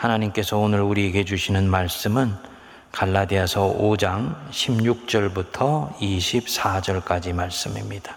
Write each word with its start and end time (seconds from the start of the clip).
하나님께서 0.00 0.56
오늘 0.56 0.80
우리에게 0.80 1.26
주시는 1.26 1.68
말씀은 1.68 2.32
갈라디아서 2.90 3.76
5장 3.78 4.34
16절부터 4.50 5.94
24절까지 5.98 7.34
말씀입니다. 7.34 8.16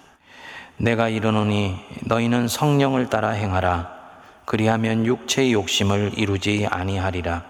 내가 0.77 1.09
이르노니 1.09 1.75
너희는 2.05 2.47
성령을 2.47 3.09
따라 3.09 3.31
행하라. 3.31 3.91
그리하면 4.45 5.05
육체의 5.05 5.51
욕심을 5.51 6.13
이루지 6.15 6.67
아니하리라. 6.71 7.43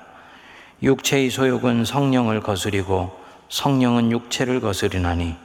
육체의 0.81 1.29
소욕은 1.29 1.85
성령을 1.85 2.41
거스리고 2.41 3.15
성령은 3.49 4.11
육체를 4.11 4.61
거스리나니 4.61 5.35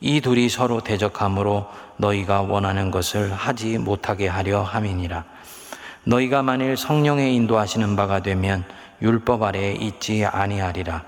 이 0.00 0.20
둘이 0.20 0.48
서로 0.48 0.80
대적함으로 0.80 1.70
너희가 1.96 2.42
원하는 2.42 2.90
것을 2.90 3.32
하지 3.32 3.78
못하게 3.78 4.26
하려 4.26 4.62
함이니라 4.62 5.31
너희가 6.04 6.42
만일 6.42 6.76
성령의 6.76 7.34
인도하시는 7.36 7.94
바가 7.94 8.20
되면 8.20 8.64
율법 9.00 9.42
아래에 9.42 9.72
있지 9.72 10.24
아니하리라. 10.24 11.04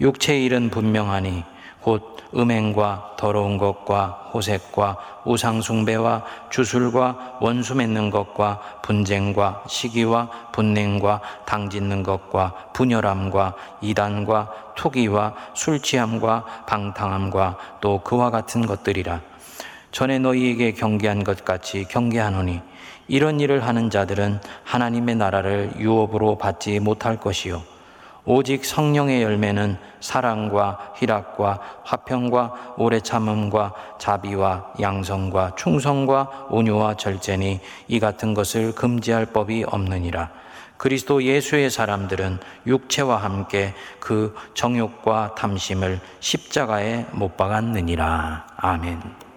육체의 0.00 0.44
일은 0.44 0.70
분명하니 0.70 1.44
곧 1.80 2.18
음행과 2.36 3.16
더러운 3.16 3.56
것과 3.56 4.30
호색과 4.34 4.98
우상숭배와 5.24 6.24
주술과 6.50 7.38
원수 7.40 7.74
맺는 7.74 8.10
것과 8.10 8.60
분쟁과 8.82 9.64
시기와 9.66 10.28
분냉과 10.52 11.22
당짓는 11.46 12.02
것과 12.02 12.72
분열함과 12.74 13.54
이단과 13.80 14.50
투기와 14.76 15.34
술 15.54 15.80
취함과 15.80 16.64
방탕함과 16.66 17.56
또 17.80 18.00
그와 18.02 18.30
같은 18.30 18.66
것들이라. 18.66 19.22
전에 19.90 20.18
너희에게 20.18 20.72
경계한 20.72 21.24
것 21.24 21.46
같이 21.46 21.84
경계하노니 21.88 22.60
이런 23.08 23.40
일을 23.40 23.66
하는 23.66 23.90
자들은 23.90 24.40
하나님의 24.64 25.16
나라를 25.16 25.72
유업으로 25.78 26.38
받지 26.38 26.78
못할 26.78 27.16
것이요 27.16 27.62
오직 28.30 28.66
성령의 28.66 29.22
열매는 29.22 29.78
사랑과 30.00 30.92
희락과 30.96 31.60
화평과 31.82 32.74
오래 32.76 33.00
참음과 33.00 33.72
자비와 33.98 34.74
양성과 34.78 35.54
충성과 35.56 36.48
온유와 36.50 36.98
절제니 36.98 37.60
이 37.88 37.98
같은 37.98 38.34
것을 38.34 38.74
금지할 38.74 39.26
법이 39.32 39.64
없느니라. 39.66 40.30
그리스도 40.76 41.22
예수의 41.22 41.70
사람들은 41.70 42.38
육체와 42.66 43.16
함께 43.16 43.72
그 43.98 44.36
정욕과 44.52 45.34
탐심을 45.34 45.98
십자가에 46.20 47.06
못 47.12 47.34
박았느니라. 47.38 48.46
아멘. 48.58 49.27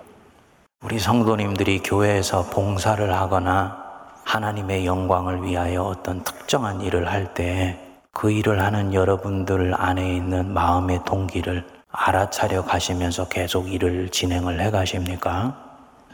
우리 0.84 0.98
성도님들이 1.00 1.80
교회에서 1.84 2.50
봉사를 2.50 3.14
하거나 3.14 3.78
하나님의 4.24 4.86
영광을 4.86 5.44
위하여 5.44 5.84
어떤 5.84 6.24
특정한 6.24 6.82
일을 6.82 7.08
할 7.12 7.34
때 7.34 7.92
그 8.14 8.30
일을 8.30 8.62
하는 8.62 8.94
여러분들 8.94 9.74
안에 9.74 10.16
있는 10.18 10.54
마음의 10.54 11.02
동기를 11.06 11.66
알아차려 11.92 12.66
가시면서 12.66 13.28
계속 13.30 13.72
일을 13.72 14.10
진행을 14.10 14.60
해 14.60 14.70
가십니까? 14.70 15.56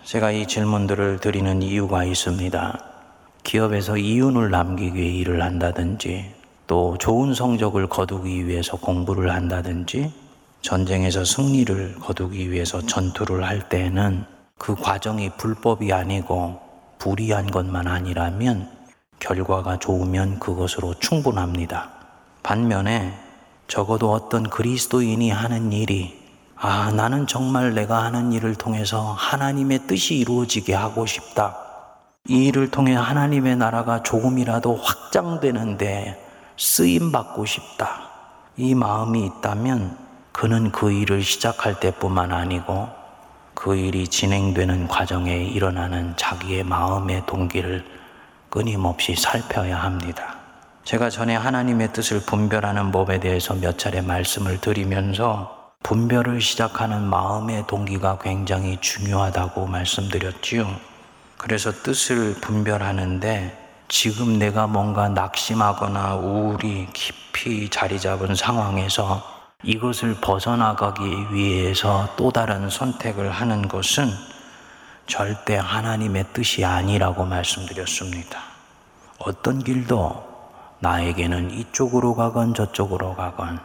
제가 0.04 0.32
이 0.32 0.46
질문들을 0.46 1.20
드리는 1.20 1.62
이유가 1.62 2.04
있습니다. 2.04 2.80
기업에서 3.44 3.98
이윤을 3.98 4.52
남기기 4.52 4.96
위해 4.96 5.14
일을 5.16 5.42
한다든지 5.42 6.34
또 6.68 6.98
좋은 7.00 7.34
성적을 7.34 7.88
거두기 7.88 8.46
위해서 8.48 8.78
공부를 8.78 9.32
한다든지 9.34 10.14
전쟁에서 10.62 11.26
승리를 11.26 11.96
거두기 12.00 12.52
위해서 12.52 12.82
전투를 12.82 13.44
할 13.44 13.68
때에는 13.70 14.26
그 14.58 14.76
과정이 14.76 15.30
불법이 15.38 15.94
아니고 15.94 16.60
불이한 17.00 17.52
것만 17.52 17.88
아니라면 17.88 18.70
결과가 19.20 19.80
좋으면 19.80 20.40
그것으로 20.40 20.96
충분합니다. 20.96 21.92
반면에 22.44 23.18
적어도 23.68 24.12
어떤 24.12 24.44
그리스도인이 24.50 25.30
하는 25.30 25.72
일이 25.72 26.18
아, 26.56 26.92
나는 26.92 27.28
정말 27.28 27.76
내가 27.76 28.04
하는 28.04 28.32
일을 28.32 28.56
통해서 28.56 29.14
하나님의 29.14 29.86
뜻이 29.86 30.16
이루어지게 30.16 30.74
하고 30.74 31.06
싶다. 31.06 31.56
이 32.28 32.48
일을 32.48 32.72
통해 32.72 32.96
하나님의 32.96 33.58
나라가 33.58 34.02
조금이라도 34.02 34.76
확장되는데 34.76 36.26
쓰임 36.58 37.12
받고 37.12 37.46
싶다. 37.46 38.10
이 38.58 38.74
마음이 38.74 39.24
있다면 39.26 39.98
그는 40.32 40.72
그 40.72 40.92
일을 40.92 41.22
시작할 41.22 41.80
때뿐만 41.80 42.32
아니고 42.32 42.97
그 43.60 43.76
일이 43.76 44.08
진행되는 44.08 44.88
과정에 44.88 45.36
일어나는 45.36 46.16
자기의 46.16 46.64
마음의 46.64 47.24
동기를 47.26 47.84
끊임없이 48.52 49.16
살펴야 49.16 49.82
합니다. 49.82 50.36
제가 50.84 51.10
전에 51.10 51.36
하나님의 51.36 51.92
뜻을 51.92 52.22
분별하는 52.22 52.92
법에 52.92 53.20
대해서 53.20 53.56
몇 53.56 53.80
차례 53.80 54.02
말씀을 54.02 54.62
드리면서 54.62 55.72
분별을 55.82 56.40
시작하는 56.40 57.02
마음의 57.02 57.66
동기가 57.66 58.20
굉장히 58.20 58.78
중요하다고 58.80 59.66
말씀드렸지요. 59.66 60.68
그래서 61.38 61.72
뜻을 61.72 62.36
분별하는데 62.36 63.58
지금 63.88 64.38
내가 64.38 64.68
뭔가 64.68 65.10
낙심하거나 65.10 66.18
우울이 66.18 66.90
깊이 66.94 67.70
자리 67.70 68.00
잡은 68.00 68.36
상황에서 68.36 69.37
이것을 69.64 70.18
벗어나가기 70.22 71.34
위해서 71.34 72.08
또 72.16 72.32
다른 72.32 72.70
선택을 72.70 73.32
하는 73.32 73.68
것은 73.68 74.08
절대 75.08 75.56
하나님의 75.56 76.28
뜻이 76.32 76.64
아니라고 76.64 77.26
말씀드렸습니다. 77.26 78.40
어떤 79.18 79.58
길도 79.64 80.28
나에게는 80.80 81.50
이쪽으로 81.52 82.14
가건 82.14 82.54
저쪽으로 82.54 83.16
가건 83.16 83.60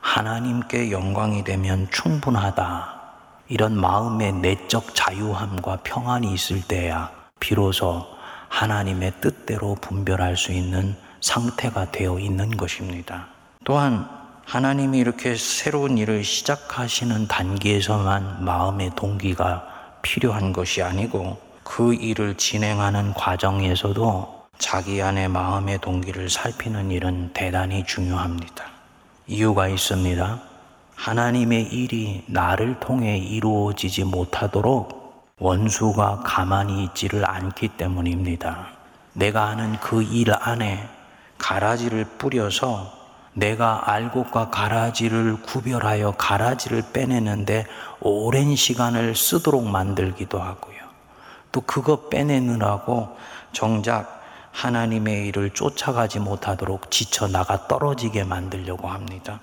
하나님께 0.00 0.90
영광이 0.90 1.44
되면 1.44 1.88
충분하다. 1.90 3.00
이런 3.48 3.78
마음의 3.78 4.32
내적 4.32 4.94
자유함과 4.94 5.80
평안이 5.84 6.32
있을 6.32 6.62
때야 6.66 7.10
비로소 7.38 8.06
하나님의 8.48 9.12
뜻대로 9.20 9.74
분별할 9.74 10.38
수 10.38 10.52
있는 10.52 10.96
상태가 11.20 11.90
되어 11.90 12.18
있는 12.18 12.56
것입니다. 12.56 13.26
또한 13.64 14.21
하나님이 14.52 14.98
이렇게 14.98 15.34
새로운 15.34 15.96
일을 15.96 16.24
시작하시는 16.24 17.26
단계에서만 17.26 18.44
마음의 18.44 18.90
동기가 18.94 19.64
필요한 20.02 20.52
것이 20.52 20.82
아니고 20.82 21.38
그 21.64 21.94
일을 21.94 22.34
진행하는 22.34 23.14
과정에서도 23.14 24.42
자기 24.58 25.00
안의 25.00 25.28
마음의 25.28 25.78
동기를 25.78 26.28
살피는 26.28 26.90
일은 26.90 27.30
대단히 27.32 27.82
중요합니다. 27.86 28.66
이유가 29.26 29.68
있습니다. 29.68 30.42
하나님의 30.96 31.72
일이 31.72 32.22
나를 32.26 32.78
통해 32.78 33.16
이루어지지 33.16 34.04
못하도록 34.04 35.32
원수가 35.38 36.24
가만히 36.26 36.84
있지를 36.84 37.24
않기 37.26 37.68
때문입니다. 37.68 38.66
내가 39.14 39.48
하는 39.48 39.80
그 39.80 40.02
일 40.02 40.30
안에 40.30 40.86
가라지를 41.38 42.04
뿌려서 42.18 43.01
내가 43.34 43.90
알곡과 43.90 44.50
가라지를 44.50 45.42
구별하여 45.42 46.12
가라지를 46.12 46.84
빼내는데 46.92 47.66
오랜 48.00 48.54
시간을 48.54 49.14
쓰도록 49.14 49.66
만들기도 49.66 50.40
하고요. 50.40 50.76
또 51.50 51.60
그거 51.62 52.08
빼내느라고 52.08 53.16
정작 53.52 54.20
하나님의 54.52 55.28
일을 55.28 55.50
쫓아가지 55.50 56.18
못하도록 56.18 56.90
지쳐 56.90 57.26
나가 57.28 57.66
떨어지게 57.68 58.24
만들려고 58.24 58.88
합니다. 58.88 59.40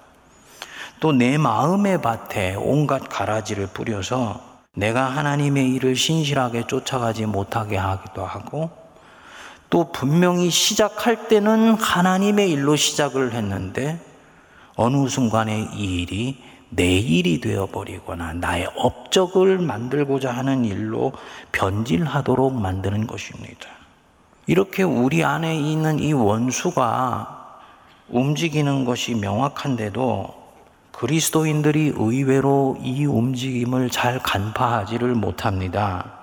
또 1.00 1.12
내 1.14 1.38
마음의 1.38 2.02
밭에 2.02 2.56
온갖 2.56 3.08
가라지를 3.10 3.68
뿌려서 3.68 4.42
내가 4.76 5.06
하나님의 5.06 5.72
일을 5.72 5.96
신실하게 5.96 6.68
쫓아가지 6.68 7.26
못하게 7.26 7.78
하기도 7.78 8.26
하고 8.26 8.70
또 9.70 9.92
분명히 9.92 10.50
시작할 10.50 11.28
때는 11.28 11.76
하나님의 11.76 12.52
일로 12.52 12.76
시작을 12.76 13.34
했는데 13.34 14.00
어느 14.76 15.08
순간에 15.08 15.70
이 15.74 16.02
일이 16.02 16.42
내 16.70 16.98
일이 16.98 17.42
되어버리거나 17.42 18.34
나의 18.34 18.70
업적을 18.76 19.60
만들고자 19.60 20.32
하는 20.32 20.66
일로 20.66 21.14
변질하도록 21.52 22.54
만드는 22.54 23.08
것입니다. 23.08 23.68
이렇게 24.46 24.84
우리 24.84 25.24
안에 25.24 25.56
있는 25.60 26.00
이 26.00 26.14
원수가 26.14 27.60
움직이는 28.10 28.86
것이 28.86 29.16
명확한데도 29.16 30.40
그리스도인들이 30.92 31.94
의외로 31.96 32.78
이 32.82 33.06
움직임을 33.06 33.90
잘 33.90 34.20
간파하지를 34.20 35.14
못합니다. 35.16 36.14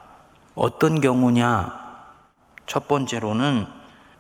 어떤 0.55 1.01
경우냐? 1.01 1.86
첫 2.67 2.89
번째로는 2.89 3.67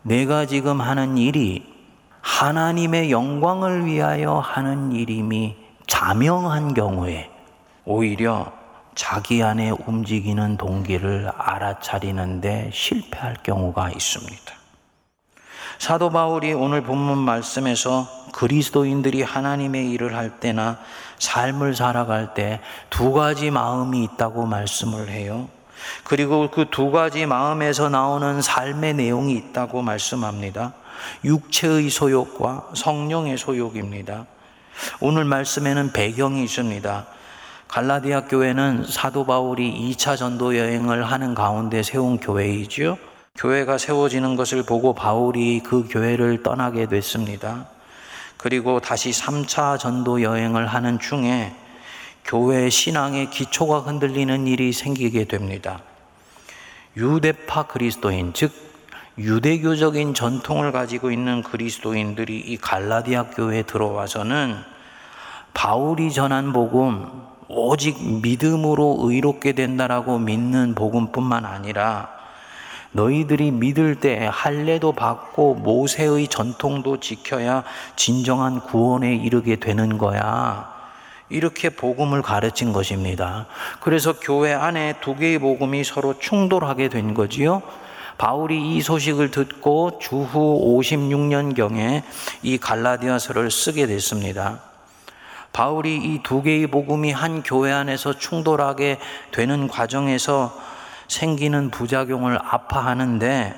내가 0.02 0.46
지금 0.46 0.81
하는 0.81 1.19
일이 1.19 1.75
하나님의 2.20 3.10
영광을 3.10 3.87
위하여 3.87 4.38
하는 4.38 4.93
일임이 4.93 5.56
자명한 5.87 6.75
경우에 6.75 7.31
오히려 7.84 8.52
자기 8.94 9.43
안에 9.43 9.70
움직이는 9.70 10.56
동기를 10.56 11.31
알아차리는데 11.37 12.70
실패할 12.72 13.37
경우가 13.43 13.90
있습니다. 13.90 14.54
사도 15.78 16.10
바울이 16.10 16.52
오늘 16.54 16.82
본문 16.82 17.19
말씀에서 17.19 18.08
그리스도인들이 18.32 19.22
하나님의 19.22 19.90
일을 19.90 20.16
할 20.16 20.40
때나 20.40 20.78
삶을 21.19 21.75
살아갈 21.75 22.34
때 22.34 22.60
두 22.90 23.12
가지 23.12 23.50
마음이 23.50 24.02
있다고 24.04 24.46
말씀을 24.46 25.08
해요. 25.10 25.49
그리고 26.04 26.50
그 26.50 26.66
두 26.70 26.90
가지 26.90 27.26
마음에서 27.26 27.88
나오는 27.88 28.42
삶의 28.42 28.94
내용이 28.94 29.32
있다고 29.34 29.82
말씀합니다. 29.82 30.74
육체의 31.24 31.90
소욕과 31.90 32.70
성령의 32.74 33.38
소욕입니다. 33.38 34.26
오늘 35.00 35.24
말씀에는 35.24 35.92
배경이 35.92 36.42
있습니다. 36.44 37.06
갈라디아 37.68 38.22
교회는 38.26 38.84
사도 38.88 39.24
바울이 39.26 39.92
2차 39.94 40.16
전도 40.16 40.56
여행을 40.56 41.04
하는 41.04 41.34
가운데 41.34 41.82
세운 41.82 42.18
교회이지요. 42.18 42.96
교회가 43.36 43.78
세워지는 43.78 44.36
것을 44.36 44.62
보고 44.62 44.94
바울이 44.94 45.60
그 45.64 45.86
교회를 45.90 46.42
떠나게 46.42 46.86
됐습니다. 46.86 47.66
그리고 48.36 48.80
다시 48.80 49.10
3차 49.10 49.78
전도 49.78 50.22
여행을 50.22 50.66
하는 50.66 50.98
중에 50.98 51.54
교회 52.26 52.69
신앙의 52.69 53.31
기초가 53.31 53.81
흔들리는 53.81 54.49
일이 54.49 54.73
생기게 54.73 55.26
됩니다. 55.26 55.81
유대파 56.96 57.64
그리스도인, 57.64 58.32
즉 58.34 58.52
유대교적인 59.17 60.12
전통을 60.12 60.73
가지고 60.73 61.12
있는 61.12 61.43
그리스도인들이 61.43 62.38
이 62.38 62.56
갈라디아 62.56 63.31
교회에 63.31 63.62
들어와서는 63.62 64.56
바울이 65.55 66.12
전한 66.12 66.52
복음 66.52 67.08
오직 67.49 67.96
믿음으로 68.23 68.99
의롭게 69.02 69.52
된다라고 69.52 70.19
믿는 70.19 70.75
복음뿐만 70.75 71.46
아니라 71.46 72.11
너희들이 72.90 73.52
믿을 73.52 74.00
때 74.00 74.28
할례도 74.32 74.93
받고 74.93 75.55
모세의 75.55 76.28
전통도 76.28 76.99
지켜야 76.99 77.62
진정한 77.94 78.61
구원에 78.61 79.14
이르게 79.14 79.56
되는 79.56 79.96
거야. 79.96 80.75
이렇게 81.28 81.70
복음을 81.70 82.23
가르친 82.23 82.73
것입니다. 82.73 83.46
그래서 83.81 84.14
교회 84.20 84.52
안에 84.52 84.94
두 85.00 85.17
개의 85.17 85.38
복음이 85.38 85.84
서로 85.84 86.19
충돌하게 86.19 86.88
된 86.88 87.14
거지요. 87.14 87.62
바울이 88.19 88.76
이 88.76 88.81
소식을 88.81 89.31
듣고 89.31 89.99
주후 90.00 90.78
56년경에 90.81 92.02
이 92.43 92.58
갈라디아서를 92.58 93.50
쓰게 93.50 93.87
됐습니다. 93.87 94.61
바울이 95.52 95.96
이 95.96 96.20
두 96.23 96.43
개의 96.43 96.67
복음이 96.67 97.12
한 97.12 97.43
교회 97.43 97.73
안에서 97.73 98.12
충돌하게 98.19 98.99
되는 99.32 99.69
과정에서 99.69 100.55
생기는 101.08 101.70
부작용을 101.70 102.38
아파하는데 102.43 103.55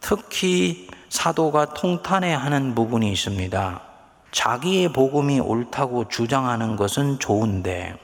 특히 0.00 0.88
사도가 1.08 1.74
통탄해 1.74 2.32
하는 2.32 2.74
부분이 2.74 3.10
있습니다. 3.12 3.93
자기의 4.34 4.92
복음이 4.92 5.38
옳다고 5.38 6.08
주장하는 6.08 6.74
것은 6.74 7.20
좋은데 7.20 7.96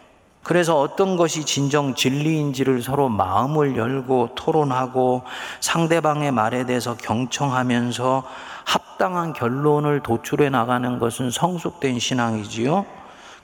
그래서 0.45 0.81
어떤 0.81 1.17
것이 1.17 1.45
진정 1.45 1.95
진리인지를 1.97 2.83
서로 2.83 3.09
마음을 3.09 3.77
열고 3.77 4.37
토론하고 4.37 5.25
상대방의 5.61 6.31
말에 6.31 6.65
대해서 6.67 6.97
경청하면서 6.97 8.25
합당한 8.65 9.33
결론을 9.33 10.01
도출해 10.05 10.51
나가는 10.51 10.99
것은 11.01 11.33
성숙된 11.33 11.99
신앙이지요. 11.99 12.87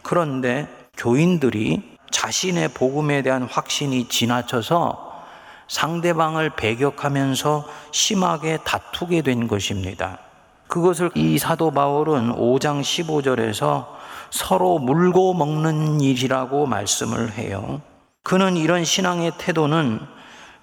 그런데 0.03 0.69
교인들이 0.97 1.97
자신의 2.13 2.69
복음에 2.69 3.23
대한 3.23 3.43
확신이 3.43 4.09
지나쳐서 4.09 5.25
상대방을 5.67 6.51
배격하면서 6.51 7.67
심하게 7.91 8.59
다투게 8.65 9.23
된 9.23 9.49
것입니다. 9.49 10.21
그것을 10.69 11.11
이 11.15 11.39
사도 11.39 11.71
바울은 11.71 12.33
5장 12.35 12.81
15절에서 12.81 13.87
서로 14.31 14.79
물고 14.79 15.35
먹는 15.35 16.01
일이라고 16.01 16.67
말씀을 16.67 17.33
해요. 17.33 17.81
그는 18.23 18.57
이런 18.57 18.85
신앙의 18.85 19.33
태도는 19.39 20.01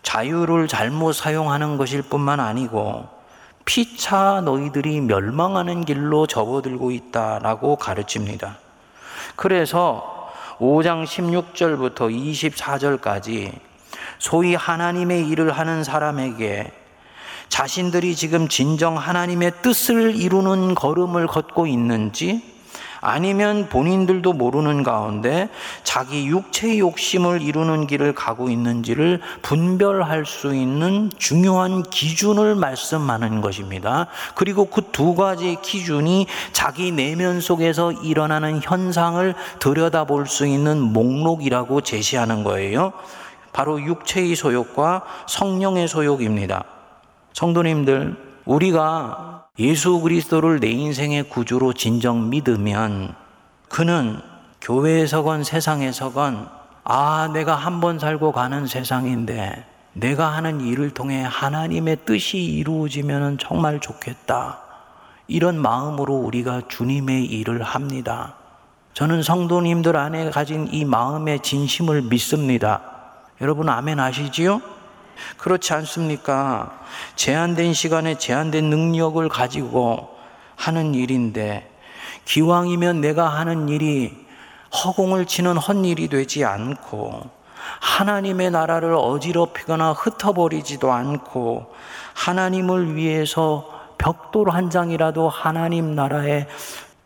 자유를 0.01 0.67
잘못 0.67 1.13
사용하는 1.13 1.77
것일 1.77 2.01
뿐만 2.01 2.39
아니고 2.39 3.07
피차 3.65 4.41
너희들이 4.41 4.99
멸망하는 4.99 5.85
길로 5.85 6.27
접어들고 6.27 6.91
있다라고 6.91 7.77
가르칩니다. 7.77 8.57
그래서 9.37 10.29
5장 10.59 11.05
16절부터 11.05 12.11
24절까지 12.13 13.53
소위 14.19 14.55
하나님의 14.55 15.27
일을 15.29 15.51
하는 15.51 15.83
사람에게 15.83 16.71
자신들이 17.53 18.15
지금 18.15 18.47
진정 18.47 18.97
하나님의 18.97 19.51
뜻을 19.61 20.15
이루는 20.15 20.73
걸음을 20.73 21.27
걷고 21.27 21.67
있는지 21.67 22.41
아니면 22.99 23.69
본인들도 23.69 24.33
모르는 24.33 24.81
가운데 24.81 25.49
자기 25.83 26.25
육체의 26.25 26.79
욕심을 26.79 27.43
이루는 27.43 27.85
길을 27.85 28.15
가고 28.15 28.49
있는지를 28.49 29.21
분별할 29.43 30.25
수 30.25 30.55
있는 30.55 31.11
중요한 31.19 31.83
기준을 31.83 32.55
말씀하는 32.55 33.41
것입니다. 33.41 34.07
그리고 34.33 34.65
그 34.65 34.81
두 34.91 35.13
가지 35.13 35.55
기준이 35.61 36.25
자기 36.53 36.91
내면 36.91 37.39
속에서 37.39 37.91
일어나는 37.91 38.61
현상을 38.63 39.35
들여다볼 39.59 40.25
수 40.25 40.47
있는 40.47 40.81
목록이라고 40.81 41.81
제시하는 41.81 42.43
거예요. 42.43 42.93
바로 43.51 43.79
육체의 43.79 44.35
소욕과 44.35 45.03
성령의 45.27 45.87
소욕입니다. 45.87 46.63
성도님들, 47.33 48.15
우리가 48.45 49.45
예수 49.59 49.99
그리스도를 49.99 50.59
내 50.59 50.69
인생의 50.69 51.29
구주로 51.29 51.73
진정 51.73 52.29
믿으면 52.29 53.15
그는 53.69 54.19
교회에서건 54.61 55.43
세상에서건 55.43 56.47
아, 56.85 57.29
내가 57.33 57.55
한 57.55 57.79
번 57.79 57.97
살고 57.99 58.31
가는 58.33 58.67
세상인데 58.67 59.65
내가 59.93 60.27
하는 60.33 60.61
일을 60.61 60.91
통해 60.91 61.23
하나님의 61.27 61.99
뜻이 62.05 62.37
이루어지면 62.39 63.37
정말 63.37 63.79
좋겠다. 63.79 64.59
이런 65.27 65.57
마음으로 65.59 66.13
우리가 66.15 66.63
주님의 66.67 67.25
일을 67.25 67.63
합니다. 67.63 68.35
저는 68.93 69.23
성도님들 69.23 69.95
안에 69.95 70.29
가진 70.29 70.67
이 70.71 70.83
마음의 70.85 71.39
진심을 71.39 72.03
믿습니다. 72.03 72.81
여러분 73.41 73.69
아멘 73.69 73.99
아시지요? 73.99 74.61
그렇지 75.37 75.73
않습니까? 75.73 76.79
제한된 77.15 77.73
시간에 77.73 78.17
제한된 78.17 78.65
능력을 78.65 79.27
가지고 79.29 80.15
하는 80.55 80.93
일인데 80.93 81.69
기왕이면 82.25 83.01
내가 83.01 83.27
하는 83.29 83.69
일이 83.69 84.25
허공을 84.73 85.25
치는 85.25 85.57
헛일이 85.57 86.07
되지 86.07 86.45
않고 86.45 87.29
하나님의 87.79 88.51
나라를 88.51 88.95
어지럽히거나 88.95 89.93
흩어버리지도 89.93 90.91
않고 90.91 91.73
하나님을 92.13 92.95
위해서 92.95 93.69
벽돌 93.97 94.49
한 94.49 94.69
장이라도 94.69 95.29
하나님 95.29 95.95
나라의 95.95 96.47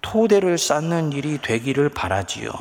토대를 0.01 0.58
쌓는 0.58 1.12
일이 1.12 1.39
되기를 1.41 1.89
바라지요. 1.89 2.51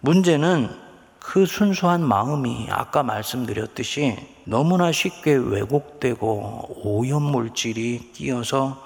문제는 0.00 0.70
그 1.18 1.46
순수한 1.46 2.02
마음이 2.02 2.68
아까 2.70 3.02
말씀드렸듯이 3.02 4.16
너무나 4.44 4.90
쉽게 4.90 5.34
왜곡되고 5.34 6.82
오염물질이 6.84 8.10
끼어서 8.12 8.82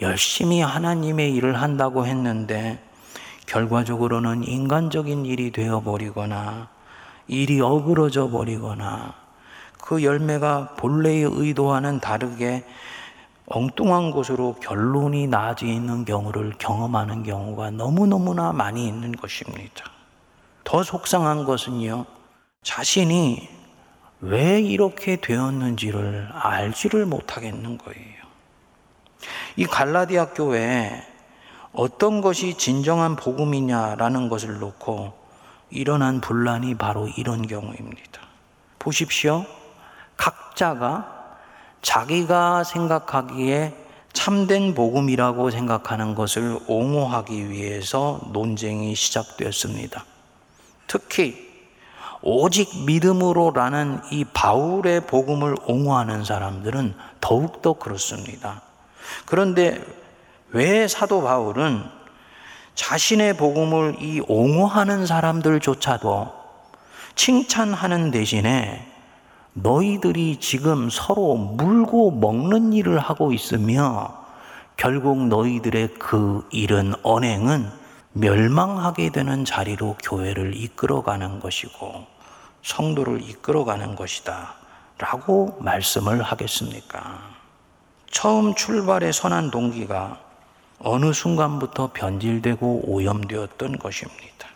열심히 0.00 0.60
하나님의 0.60 1.34
일을 1.34 1.60
한다고 1.60 2.06
했는데 2.06 2.82
결과적으로는 3.46 4.44
인간적인 4.44 5.26
일이 5.26 5.50
되어버리거나 5.50 6.68
일이 7.26 7.60
어그러져 7.60 8.30
버리거나 8.30 9.14
그 9.82 10.02
열매가 10.02 10.76
본래의 10.76 11.30
의도와는 11.32 12.00
다르게 12.00 12.64
엉뚱한 13.46 14.10
곳으로 14.10 14.56
결론이 14.60 15.26
나지 15.26 15.66
있는 15.66 16.04
경우를 16.04 16.54
경험하는 16.58 17.22
경우가 17.22 17.70
너무너무나 17.70 18.52
많이 18.52 18.86
있는 18.86 19.12
것입니다. 19.12 19.84
더 20.64 20.82
속상한 20.82 21.44
것은요, 21.44 22.04
자신이 22.62 23.48
왜 24.20 24.60
이렇게 24.60 25.16
되었는지를 25.16 26.30
알지를 26.32 27.06
못하겠는 27.06 27.78
거예요. 27.78 28.18
이 29.56 29.64
갈라디아 29.64 30.30
교회에 30.30 31.02
어떤 31.72 32.20
것이 32.20 32.56
진정한 32.56 33.16
복음이냐라는 33.16 34.28
것을 34.28 34.58
놓고 34.58 35.12
일어난 35.70 36.20
분란이 36.20 36.76
바로 36.76 37.08
이런 37.08 37.46
경우입니다. 37.46 38.20
보십시오. 38.78 39.44
각자가 40.16 41.36
자기가 41.82 42.64
생각하기에 42.64 43.74
참된 44.12 44.74
복음이라고 44.74 45.50
생각하는 45.50 46.14
것을 46.14 46.58
옹호하기 46.66 47.50
위해서 47.50 48.20
논쟁이 48.32 48.94
시작되었습니다. 48.94 50.04
특히 50.86 51.47
오직 52.22 52.84
믿음으로라는 52.84 54.00
이 54.10 54.24
바울의 54.24 55.02
복음을 55.02 55.54
옹호하는 55.66 56.24
사람들은 56.24 56.94
더욱더 57.20 57.74
그렇습니다. 57.74 58.62
그런데 59.24 59.84
왜 60.50 60.88
사도 60.88 61.22
바울은 61.22 61.84
자신의 62.74 63.36
복음을 63.36 63.96
이 64.00 64.20
옹호하는 64.26 65.06
사람들조차도 65.06 66.32
칭찬하는 67.14 68.10
대신에 68.10 68.86
너희들이 69.52 70.36
지금 70.36 70.88
서로 70.88 71.34
물고 71.34 72.12
먹는 72.12 72.72
일을 72.72 72.98
하고 72.98 73.32
있으며 73.32 74.16
결국 74.76 75.26
너희들의 75.26 75.94
그 75.94 76.46
일은 76.52 76.94
언행은 77.02 77.77
멸망하게 78.20 79.10
되는 79.10 79.44
자리로 79.44 79.96
교회를 80.02 80.56
이끌어가는 80.56 81.38
것이고 81.38 82.04
성도를 82.62 83.22
이끌어가는 83.22 83.94
것이다. 83.94 84.54
라고 84.98 85.56
말씀을 85.60 86.22
하겠습니까? 86.22 87.20
처음 88.10 88.56
출발의 88.56 89.12
선한 89.12 89.52
동기가 89.52 90.18
어느 90.80 91.12
순간부터 91.12 91.90
변질되고 91.92 92.82
오염되었던 92.86 93.78
것입니다. 93.78 94.48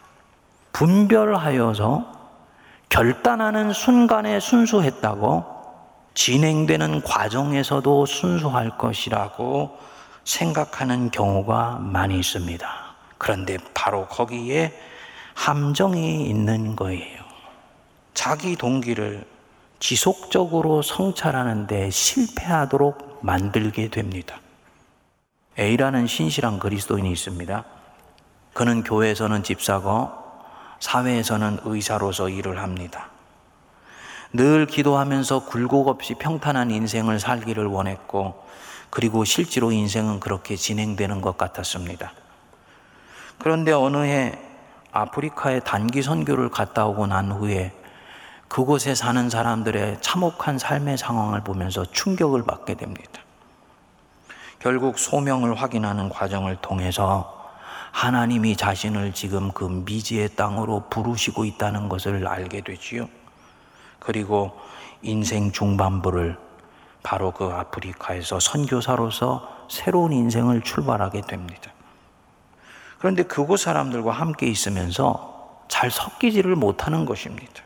분별하여서 0.73 2.13
결단하는 2.89 3.73
순간에 3.73 4.41
순수했다고 4.41 5.45
진행되는 6.15 7.03
과정에서도 7.03 8.07
순수할 8.07 8.77
것이라고 8.77 9.79
생각하는 10.25 11.11
경우가 11.11 11.79
많이 11.81 12.19
있습니다. 12.19 12.82
그런데 13.23 13.57
바로 13.73 14.09
거기에 14.09 14.77
함정이 15.35 16.29
있는 16.29 16.75
거예요. 16.75 17.23
자기 18.15 18.57
동기를 18.57 19.25
지속적으로 19.79 20.83
성찰하는데 20.83 21.91
실패하도록 21.91 23.21
만들게 23.23 23.91
됩니다. 23.91 24.41
A라는 25.57 26.09
신실한 26.09 26.59
그리스도인이 26.59 27.09
있습니다. 27.13 27.65
그는 28.55 28.83
교회에서는 28.83 29.45
집사고 29.45 30.11
사회에서는 30.81 31.61
의사로서 31.63 32.29
일을 32.29 32.59
합니다. 32.59 33.11
늘 34.33 34.67
기도하면서 34.67 35.47
굴곡 35.47 35.87
없이 35.87 36.15
평탄한 36.15 36.73
인생을 36.73 37.21
살기를 37.21 37.67
원했고, 37.67 38.45
그리고 38.91 39.25
실제로 39.25 39.71
인생은 39.71 40.19
그렇게 40.19 40.57
진행되는 40.57 41.21
것 41.21 41.39
같았습니다. 41.39 42.13
그런데 43.43 43.73
어느 43.73 43.97
해 43.97 44.39
아프리카에 44.93 45.61
단기 45.61 46.01
선교를 46.01 46.49
갔다 46.51 46.87
오고 46.87 47.09
난 47.09 47.33
후에 47.33 47.73
그곳에 48.47 48.95
사는 48.95 49.29
사람들의 49.29 49.99
참혹한 50.01 50.59
삶의 50.59 50.97
상황을 50.97 51.43
보면서 51.43 51.85
충격을 51.85 52.45
받게 52.45 52.75
됩니다. 52.75 53.21
결국 54.61 54.97
소명을 54.99 55.61
확인하는 55.61 56.09
과정을 56.09 56.57
통해서 56.57 57.51
하나님이 57.91 58.57
자신을 58.57 59.13
지금 59.13 59.51
그 59.51 59.65
미지의 59.65 60.37
땅으로 60.37 60.85
부르시고 60.89 61.45
있다는 61.45 61.89
것을 61.89 62.27
알게 62.29 62.61
되지요. 62.61 63.09
그리고 63.99 64.53
인생 65.03 65.51
중반부를 65.51 66.39
바로 67.03 67.33
그 67.33 67.47
아프리카에서 67.47 68.39
선교사로서 68.39 69.67
새로운 69.69 70.13
인생을 70.13 70.61
출발하게 70.61 71.23
됩니다. 71.23 71.73
그런데 73.03 73.25
그곳 73.25 73.57
사람들과 73.57 74.13
함께 74.13 74.47
있으면서 74.47 75.65
잘 75.67 75.91
섞이지를 75.91 76.55
못하는 76.55 77.05
것입니다. 77.05 77.65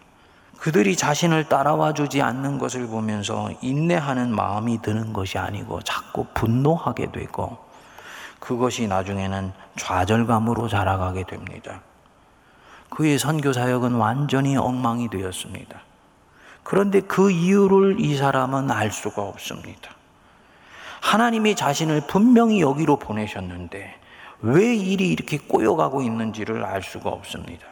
그들이 0.57 0.97
자신을 0.97 1.50
따라와 1.50 1.93
주지 1.93 2.23
않는 2.23 2.57
것을 2.57 2.87
보면서 2.87 3.50
인내하는 3.61 4.35
마음이 4.35 4.81
드는 4.81 5.12
것이 5.12 5.37
아니고 5.37 5.83
자꾸 5.83 6.25
분노하게 6.33 7.12
되고 7.12 7.59
그것이 8.40 8.87
나중에는 8.87 9.52
좌절감으로 9.76 10.69
자라가게 10.69 11.25
됩니다. 11.25 11.83
그의 12.88 13.19
선교 13.19 13.52
사역은 13.52 13.93
완전히 13.93 14.57
엉망이 14.57 15.11
되었습니다. 15.11 15.83
그런데 16.62 17.02
그 17.02 17.31
이유를 17.31 18.00
이 18.00 18.16
사람은 18.16 18.71
알 18.71 18.90
수가 18.90 19.21
없습니다. 19.21 19.90
하나님이 21.02 21.57
자신을 21.57 22.05
분명히 22.07 22.62
여기로 22.62 22.97
보내셨는데 22.97 23.96
왜 24.40 24.75
일이 24.75 25.11
이렇게 25.11 25.38
꼬여가고 25.38 26.02
있는지를 26.02 26.64
알 26.64 26.83
수가 26.83 27.11
없습니다. 27.11 27.66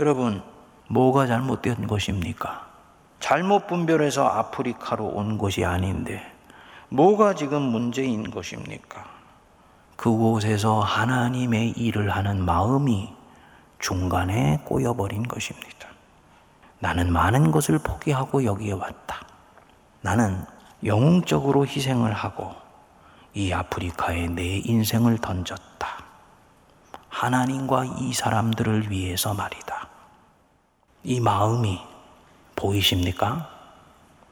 여러분, 0.00 0.42
뭐가 0.88 1.26
잘못된 1.26 1.86
것입니까? 1.86 2.66
잘못 3.18 3.66
분별해서 3.66 4.26
아프리카로 4.26 5.06
온 5.06 5.38
것이 5.38 5.64
아닌데 5.64 6.22
뭐가 6.88 7.34
지금 7.34 7.62
문제인 7.62 8.30
것입니까? 8.30 9.04
그곳에서 9.96 10.80
하나님의 10.80 11.70
일을 11.70 12.10
하는 12.10 12.44
마음이 12.44 13.14
중간에 13.78 14.60
꼬여버린 14.64 15.22
것입니다. 15.22 15.88
나는 16.80 17.12
많은 17.12 17.52
것을 17.52 17.78
포기하고 17.78 18.44
여기에 18.44 18.72
왔다. 18.72 19.20
나는 20.00 20.44
영웅적으로 20.84 21.64
희생을 21.64 22.12
하고 22.12 22.52
이 23.34 23.52
아프리카에 23.52 24.26
내 24.28 24.58
인생을 24.58 25.18
던졌다. 25.18 25.71
하나님과 27.12 27.84
이 27.98 28.12
사람들을 28.14 28.90
위해서 28.90 29.34
말이다. 29.34 29.86
이 31.04 31.20
마음이 31.20 31.78
보이십니까? 32.56 33.48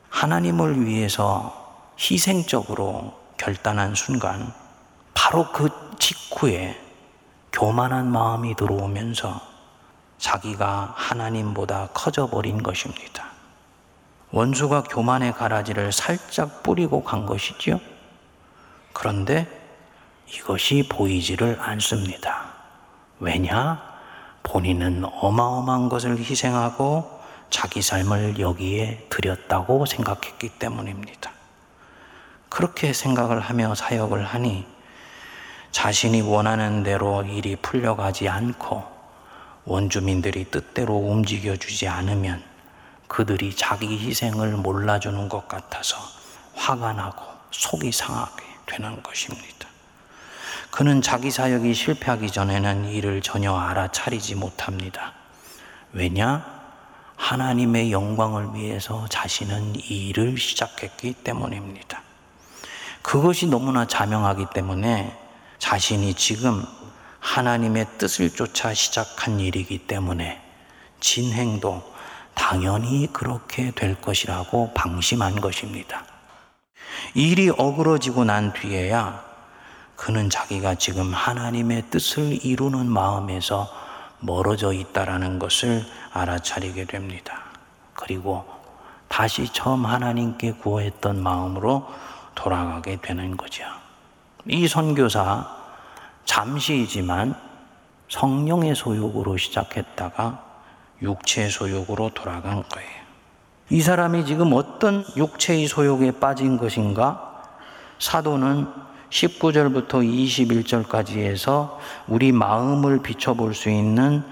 하나님을 0.09 0.87
위해서 0.87 1.85
희생적으로 1.99 3.21
결단한 3.37 3.95
순간, 3.95 4.53
바로 5.13 5.53
그 5.53 5.69
직후에 5.99 6.81
교만한 7.53 8.11
마음이 8.11 8.57
들어오면서 8.57 9.41
자기가 10.19 10.95
하나님보다 10.97 11.89
커져버린 11.93 12.63
것입니다. 12.63 13.27
원수가 14.33 14.85
교만의 14.85 15.35
가라지를 15.35 15.93
살짝 15.93 16.63
뿌리고 16.63 17.05
간 17.05 17.27
것이지요. 17.27 17.79
그런데 18.93 19.47
이것이 20.27 20.89
보이지를 20.89 21.61
않습니다. 21.61 22.50
왜냐? 23.21 23.91
본인은 24.43 25.05
어마어마한 25.05 25.89
것을 25.89 26.19
희생하고 26.19 27.21
자기 27.51 27.83
삶을 27.83 28.41
여기에 28.41 29.07
드렸다고 29.11 29.85
생각했기 29.87 30.49
때문입니다. 30.59 31.31
그렇게 32.49 32.93
생각을 32.93 33.41
하며 33.41 33.75
사역을 33.75 34.25
하니 34.25 34.67
자신이 35.71 36.23
원하는 36.23 36.83
대로 36.83 37.23
일이 37.23 37.57
풀려가지 37.57 38.29
않고 38.29 38.83
원주민들이 39.65 40.47
뜻대로 40.51 40.97
움직여주지 40.97 41.87
않으면 41.87 42.43
그들이 43.07 43.55
자기 43.55 43.99
희생을 43.99 44.53
몰라주는 44.53 45.29
것 45.29 45.47
같아서 45.47 45.97
화가 46.55 46.93
나고 46.95 47.23
속이 47.51 47.93
상하게 47.93 48.45
되는 48.67 49.03
것입니다. 49.03 49.70
그는 50.71 51.03
자기 51.03 51.31
사역이 51.31 51.75
실패하기 51.75 52.31
전에는 52.31 52.87
이를 52.87 53.21
전혀 53.23 53.55
알아차리지 53.55 54.37
못합니다. 54.37 55.13
왜냐? 55.93 56.61
하나님의 57.17 57.93
영광을 57.93 58.55
위해서 58.55 59.07
자신은 59.09 59.77
이 59.77 60.09
일을 60.09 60.39
시작했기 60.39 61.13
때문입니다. 61.25 62.03
그것이 63.03 63.47
너무나 63.47 63.87
자명하기 63.87 64.47
때문에 64.55 65.17
자신이 65.59 66.15
지금 66.15 66.65
하나님의 67.19 67.87
뜻을 67.99 68.31
쫓아 68.31 68.73
시작한 68.73 69.39
일이기 69.41 69.87
때문에 69.87 70.41
진행도 71.01 71.83
당연히 72.35 73.09
그렇게 73.13 73.71
될 73.73 74.01
것이라고 74.01 74.73
방심한 74.73 75.41
것입니다. 75.41 76.05
일이 77.15 77.51
어그러지고 77.51 78.25
난 78.25 78.53
뒤에야 78.53 79.30
그는 80.01 80.31
자기가 80.31 80.77
지금 80.77 81.13
하나님의 81.13 81.91
뜻을 81.91 82.43
이루는 82.43 82.91
마음에서 82.91 83.69
멀어져 84.21 84.73
있다라는 84.73 85.39
것을 85.39 85.85
알아차리게 86.15 86.87
됩니다. 86.87 87.43
그리고 87.93 88.47
다시 89.09 89.53
처음 89.53 89.85
하나님께 89.85 90.53
구했던 90.53 91.23
마음으로 91.23 91.87
돌아가게 92.35 92.97
되는 93.03 93.37
거죠. 93.37 93.63
이 94.47 94.67
선교사 94.67 95.55
잠시이지만 96.25 97.35
성령의 98.09 98.75
소욕으로 98.75 99.37
시작했다가 99.37 100.43
육체의 101.03 101.51
소욕으로 101.51 102.13
돌아간 102.15 102.67
거예요. 102.67 103.01
이 103.69 103.83
사람이 103.83 104.25
지금 104.25 104.55
어떤 104.55 105.05
육체의 105.15 105.67
소욕에 105.67 106.13
빠진 106.13 106.57
것인가? 106.57 107.43
사도는 107.99 108.89
19절부터 109.11 109.89
21절까지 110.89 111.19
해서 111.19 111.79
우리 112.07 112.33
마음을 112.33 113.03
비춰볼 113.03 113.55
수 113.55 113.69
있는 113.69 114.23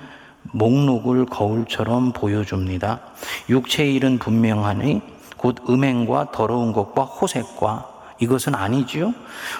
목록을 0.53 1.27
거울처럼 1.27 2.13
보여줍니다. 2.13 3.01
육체의 3.49 3.95
일은 3.95 4.19
분명하니 4.19 5.03
곧 5.37 5.57
음행과 5.69 6.33
더러운 6.33 6.73
것과 6.73 7.03
호색과 7.05 7.99
이것은 8.21 8.55
아니지요. 8.55 9.15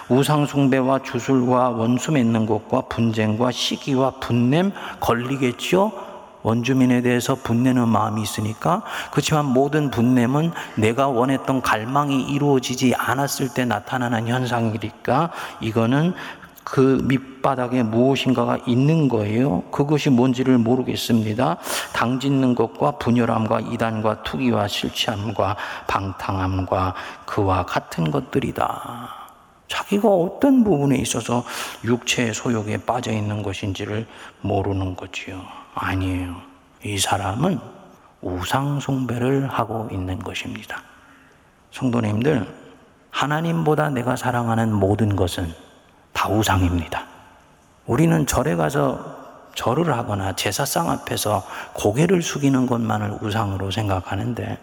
우상숭배와 0.09 1.03
주술과 1.03 1.71
원수 1.71 2.11
맺는 2.13 2.47
것과 2.47 2.83
분쟁과 2.83 3.53
시기와 3.53 4.13
분냄 4.19 4.73
걸리겠지요. 4.99 6.08
원주민에 6.49 7.03
대해서 7.03 7.35
분내는 7.35 7.89
마음이 7.89 8.23
있으니까 8.23 8.83
그렇지만 9.11 9.45
모든 9.45 9.91
분냄은 9.91 10.53
내가 10.77 11.09
원했던 11.09 11.61
갈망이 11.61 12.23
이루어지지 12.23 12.95
않았을 12.97 13.53
때 13.53 13.67
나타나는 13.67 14.29
현상이니까 14.29 15.31
이거는 15.61 16.15
그 16.65 17.01
밑바닥에 17.05 17.83
무엇인가가 17.83 18.59
있는 18.67 19.09
거예요. 19.09 19.63
그것이 19.71 20.11
뭔지를 20.11 20.59
모르겠습니다. 20.59 21.57
당 21.95 22.21
짓는 22.21 22.55
것과 22.55 22.93
분열함과 22.93 23.61
이단과 23.61 24.23
투기와 24.23 24.69
실취함과 24.69 25.57
방탕함과 25.87 26.95
그와 27.25 27.65
같은 27.65 28.11
것들이다. 28.11 29.18
자기가 29.69 30.09
어떤 30.09 30.65
부분에 30.65 30.97
있어서 30.97 31.45
육체의 31.85 32.35
소욕에 32.35 32.79
빠져 32.79 33.13
있는 33.13 33.43
것인지를 33.43 34.07
모르는 34.41 34.97
거지요. 34.97 35.43
아니에요. 35.75 36.37
이 36.85 36.99
사람은 36.99 37.61
우상숭배를 38.21 39.49
하고 39.49 39.89
있는 39.93 40.19
것입니다. 40.19 40.83
성도님들, 41.71 42.47
하나님보다 43.11 43.91
내가 43.91 44.17
사랑하는 44.17 44.73
모든 44.73 45.15
것은 45.17 45.53
다 46.13 46.29
우상입니다. 46.29 47.07
우리는 47.87 48.27
절에 48.27 48.57
가서 48.57 49.19
절을 49.55 49.93
하거나 49.93 50.35
제사상 50.35 50.91
앞에서 50.91 51.45
고개를 51.75 52.23
숙이는 52.23 52.67
것만을 52.67 53.19
우상으로 53.23 53.71
생각하는데 53.71 54.59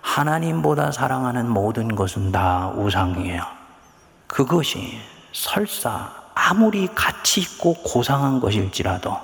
하나님보다 0.00 0.92
사랑하는 0.92 1.48
모든 1.48 1.94
것은 1.94 2.32
다 2.32 2.68
우상이에요. 2.70 3.57
그것이 4.28 5.00
설사 5.32 6.12
아무리 6.34 6.86
가치 6.94 7.40
있고 7.40 7.74
고상한 7.74 8.38
것일지라도 8.38 9.18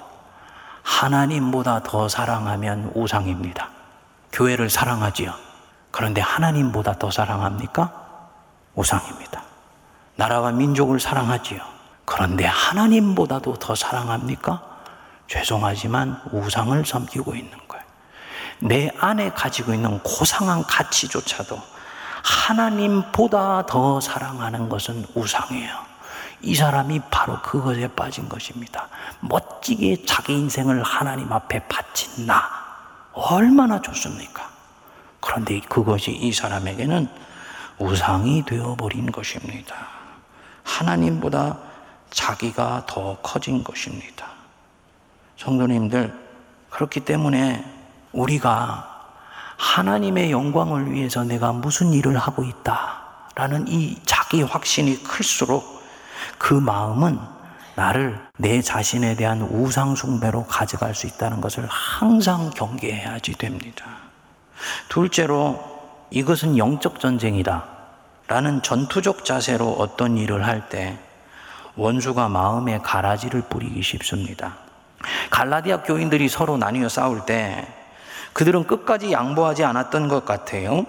하나님보다 0.82 1.82
더 1.84 2.08
사랑하면 2.08 2.90
우상입니다. 2.94 3.68
교회를 4.32 4.68
사랑하지요. 4.68 5.32
그런데 5.92 6.20
하나님보다 6.20 6.98
더 6.98 7.10
사랑합니까? 7.10 7.92
우상입니다. 8.74 9.42
나라와 10.16 10.50
민족을 10.50 10.98
사랑하지요. 10.98 11.60
그런데 12.04 12.44
하나님보다도 12.44 13.54
더 13.60 13.74
사랑합니까? 13.74 14.62
죄송하지만 15.28 16.20
우상을 16.32 16.84
섬기고 16.84 17.34
있는 17.34 17.52
거예요. 17.68 17.84
내 18.58 18.90
안에 18.98 19.30
가지고 19.30 19.72
있는 19.72 20.00
고상한 20.00 20.64
가치조차도 20.64 21.73
하나님보다 22.24 23.66
더 23.66 24.00
사랑하는 24.00 24.70
것은 24.70 25.04
우상이에요. 25.14 25.94
이 26.40 26.54
사람이 26.54 27.00
바로 27.10 27.40
그것에 27.42 27.88
빠진 27.88 28.28
것입니다. 28.28 28.88
멋지게 29.20 30.04
자기 30.06 30.32
인생을 30.34 30.82
하나님 30.82 31.32
앞에 31.32 31.66
바친 31.68 32.26
나. 32.26 32.42
얼마나 33.12 33.80
좋습니까? 33.80 34.50
그런데 35.20 35.60
그것이 35.60 36.12
이 36.12 36.32
사람에게는 36.32 37.08
우상이 37.78 38.44
되어버린 38.44 39.12
것입니다. 39.12 39.74
하나님보다 40.64 41.58
자기가 42.10 42.84
더 42.86 43.18
커진 43.22 43.62
것입니다. 43.62 44.26
성도님들, 45.36 46.18
그렇기 46.70 47.00
때문에 47.00 47.64
우리가 48.12 48.93
하나님의 49.56 50.30
영광을 50.30 50.92
위해서 50.92 51.24
내가 51.24 51.52
무슨 51.52 51.92
일을 51.92 52.16
하고 52.16 52.44
있다 52.44 53.02
라는 53.34 53.66
이 53.68 53.98
자기 54.04 54.42
확신이 54.42 55.02
클수록 55.02 55.82
그 56.38 56.54
마음은 56.54 57.18
나를 57.76 58.20
내 58.38 58.62
자신에 58.62 59.16
대한 59.16 59.42
우상숭배로 59.42 60.44
가져갈 60.46 60.94
수 60.94 61.06
있다는 61.06 61.40
것을 61.40 61.66
항상 61.68 62.50
경계해야지 62.50 63.32
됩니다. 63.32 63.84
둘째로 64.88 65.74
이것은 66.10 66.56
영적 66.56 67.00
전쟁이다. 67.00 67.64
라는 68.26 68.62
전투적 68.62 69.24
자세로 69.24 69.72
어떤 69.72 70.16
일을 70.16 70.46
할 70.46 70.68
때 70.68 70.98
원수가 71.76 72.28
마음에 72.28 72.78
가라지를 72.78 73.42
뿌리기 73.50 73.82
쉽습니다. 73.82 74.54
갈라디아 75.30 75.82
교인들이 75.82 76.28
서로 76.28 76.56
나뉘어 76.56 76.88
싸울 76.88 77.26
때 77.26 77.66
그들은 78.34 78.64
끝까지 78.64 79.12
양보하지 79.12 79.64
않았던 79.64 80.08
것 80.08 80.24
같아요. 80.26 80.84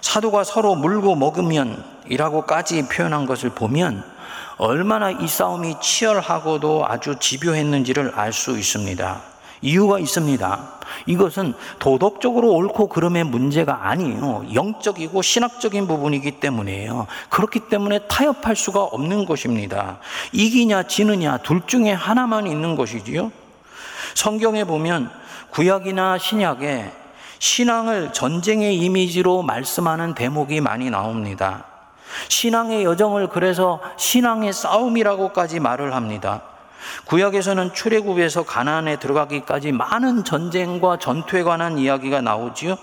사도가 0.00 0.44
서로 0.44 0.74
물고 0.74 1.14
먹으면 1.14 1.84
이라고까지 2.08 2.88
표현한 2.88 3.26
것을 3.26 3.50
보면 3.50 4.04
얼마나 4.58 5.10
이 5.10 5.28
싸움이 5.28 5.76
치열하고도 5.80 6.86
아주 6.86 7.16
집요했는지를 7.20 8.12
알 8.14 8.32
수 8.32 8.58
있습니다. 8.58 9.20
이유가 9.62 9.98
있습니다. 9.98 10.72
이것은 11.06 11.54
도덕적으로 11.78 12.52
옳고 12.52 12.88
그름의 12.88 13.24
문제가 13.24 13.88
아니에요. 13.88 14.46
영적이고 14.54 15.20
신학적인 15.22 15.86
부분이기 15.88 16.40
때문에요. 16.40 17.06
그렇기 17.30 17.60
때문에 17.68 18.00
타협할 18.00 18.54
수가 18.54 18.82
없는 18.84 19.24
것입니다. 19.24 19.98
이기냐 20.32 20.84
지느냐 20.84 21.38
둘 21.38 21.62
중에 21.66 21.92
하나만 21.92 22.46
있는 22.46 22.76
것이지요. 22.76 23.32
성경에 24.14 24.64
보면 24.64 25.10
구약이나 25.50 26.18
신약에 26.18 26.92
신앙을 27.38 28.12
전쟁의 28.12 28.76
이미지로 28.78 29.42
말씀하는 29.42 30.14
대목이 30.14 30.60
많이 30.60 30.90
나옵니다. 30.90 31.64
신앙의 32.28 32.84
여정을 32.84 33.28
그래서 33.28 33.80
신앙의 33.96 34.52
싸움이라고까지 34.52 35.60
말을 35.60 35.94
합니다. 35.94 36.42
구약에서는 37.06 37.72
출애굽에서 37.74 38.44
가나안에 38.44 38.98
들어가기까지 38.98 39.72
많은 39.72 40.24
전쟁과 40.24 40.98
전투에 40.98 41.42
관한 41.42 41.78
이야기가 41.78 42.20
나오지요. 42.20 42.76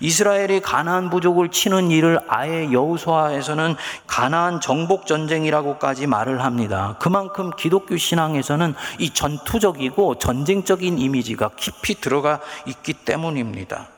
이스라엘이 0.00 0.60
가나안 0.60 1.10
부족을 1.10 1.50
치는 1.50 1.90
일을 1.90 2.20
아예 2.28 2.70
여호수아에서는 2.72 3.76
가나안 4.06 4.60
정복 4.60 5.06
전쟁이라고까지 5.06 6.06
말을 6.06 6.42
합니다. 6.42 6.96
그만큼 6.98 7.50
기독교 7.56 7.96
신앙에서는 7.96 8.74
이 8.98 9.10
전투적이고 9.10 10.18
전쟁적인 10.18 10.98
이미지가 10.98 11.50
깊이 11.56 12.00
들어가 12.00 12.40
있기 12.66 12.92
때문입니다. 12.92 13.88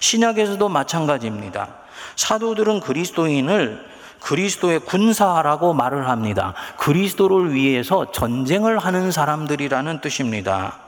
신약에서도 0.00 0.68
마찬가지입니다. 0.68 1.68
사도들은 2.16 2.80
그리스도인을 2.80 3.93
그리스도의 4.24 4.80
군사라고 4.80 5.74
말을 5.74 6.08
합니다. 6.08 6.54
그리스도를 6.78 7.52
위해서 7.54 8.10
전쟁을 8.10 8.78
하는 8.78 9.12
사람들이라는 9.12 10.00
뜻입니다. 10.00 10.78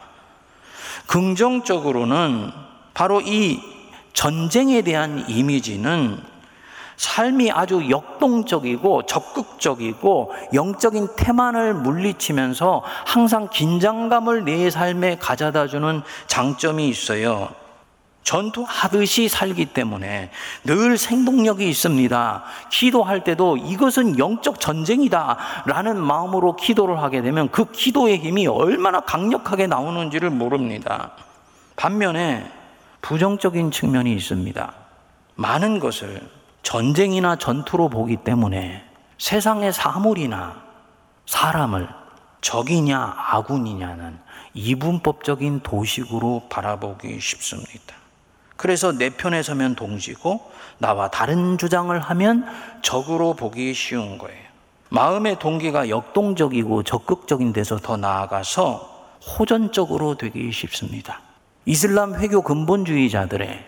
긍정적으로는 1.07 2.51
바로 2.95 3.21
이 3.21 3.61
전쟁에 4.15 4.81
대한 4.81 5.25
이미지는 5.29 6.19
삶이 6.97 7.53
아주 7.53 7.91
역동적이고 7.91 9.05
적극적이고 9.05 10.33
영적인 10.55 11.09
태만을 11.17 11.75
물리치면서 11.75 12.83
항상 13.05 13.51
긴장감을 13.51 14.47
내 14.47 14.71
삶에 14.71 15.19
가져다 15.19 15.67
주는 15.67 16.03
장점이 16.27 16.89
있어요. 16.89 17.66
전투하듯이 18.27 19.29
살기 19.29 19.67
때문에 19.67 20.31
늘 20.65 20.99
생동력이 20.99 21.69
있습니다. 21.69 22.43
기도할 22.71 23.23
때도 23.23 23.57
이것은 23.57 24.19
영적 24.19 24.61
전쟁이다 24.61 25.39
라는 25.65 25.97
마음으로 25.97 26.57
기도를 26.57 27.01
하게 27.01 27.23
되면 27.23 27.49
그 27.53 27.71
기도의 27.71 28.19
힘이 28.19 28.49
얼마나 28.49 28.99
강력하게 29.01 29.69
나오는지를 29.69 30.31
모릅니다. 30.31 31.13
반면에 31.77 32.51
부정적인 33.01 33.71
측면이 33.71 34.13
있습니다. 34.15 34.75
많은 35.37 35.79
것을 35.79 36.21
전쟁이나 36.65 37.37
전투로 37.37 37.89
보기 37.89 38.17
때문에 38.17 38.83
세상의 39.19 39.73
사물이나 39.73 40.57
사람을 41.27 41.89
적이냐 42.41 43.15
아군이냐는 43.17 44.19
이분법적인 44.55 45.61
도식으로 45.61 46.49
바라보기 46.51 47.21
쉽습니다. 47.21 48.06
그래서 48.57 48.93
내 48.93 49.11
편에 49.11 49.43
서면 49.43 49.75
동지고 49.75 50.51
나와 50.79 51.09
다른 51.09 51.59
주장을 51.59 51.99
하면 51.99 52.47
적으로 52.83 53.35
보기 53.35 53.75
쉬운 53.75 54.19
거예요. 54.19 54.47
마음의 54.89 55.39
동기가 55.39 55.89
역동적이고 55.89 56.83
적극적인 56.85 57.53
데서 57.53 57.79
더 57.79 57.97
나아가서 57.97 58.97
호전적으로 59.39 60.17
되기 60.17 60.53
쉽습니다. 60.53 61.21
이슬람 61.65 62.15
회교 62.15 62.43
근본주의자들의 62.43 63.65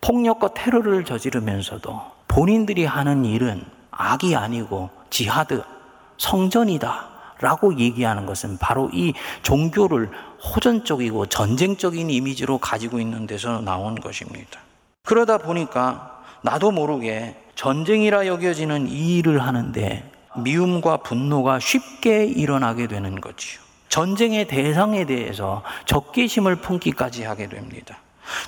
폭력과 0.00 0.54
테러를 0.54 1.04
저지르면서도 1.04 2.00
본인들이 2.28 2.84
하는 2.84 3.24
일은 3.24 3.64
악이 3.90 4.34
아니고 4.34 4.90
지하드, 5.10 5.62
성전이다. 6.18 7.13
라고 7.44 7.78
얘기하는 7.78 8.24
것은 8.24 8.56
바로 8.58 8.88
이 8.92 9.12
종교를 9.42 10.10
호전적이고 10.42 11.26
전쟁적인 11.26 12.08
이미지로 12.08 12.56
가지고 12.56 13.00
있는 13.00 13.26
데서 13.26 13.60
나온 13.60 13.94
것입니다. 13.96 14.60
그러다 15.02 15.36
보니까 15.36 16.22
나도 16.42 16.70
모르게 16.70 17.36
전쟁이라 17.54 18.26
여겨지는 18.26 18.88
이 18.88 19.18
일을 19.18 19.42
하는데 19.42 20.10
미움과 20.36 20.98
분노가 20.98 21.58
쉽게 21.60 22.24
일어나게 22.24 22.86
되는 22.86 23.20
거지요. 23.20 23.60
전쟁의 23.90 24.48
대상에 24.48 25.04
대해서 25.04 25.62
적개심을 25.84 26.56
품기까지 26.56 27.24
하게 27.24 27.48
됩니다. 27.48 27.98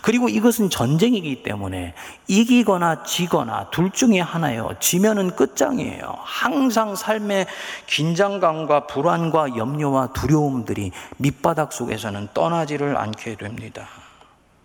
그리고 0.02 0.28
이것은 0.28 0.70
전쟁이기 0.70 1.42
때문에 1.42 1.94
이기거나 2.28 3.02
지거나 3.04 3.70
둘 3.70 3.90
중에 3.90 4.20
하나예요. 4.20 4.70
지면은 4.80 5.34
끝장이에요. 5.36 6.18
항상 6.22 6.94
삶의 6.96 7.46
긴장감과 7.86 8.86
불안과 8.86 9.56
염려와 9.56 10.08
두려움들이 10.08 10.92
밑바닥 11.18 11.72
속에서는 11.72 12.28
떠나지를 12.34 12.96
않게 12.96 13.36
됩니다. 13.36 13.86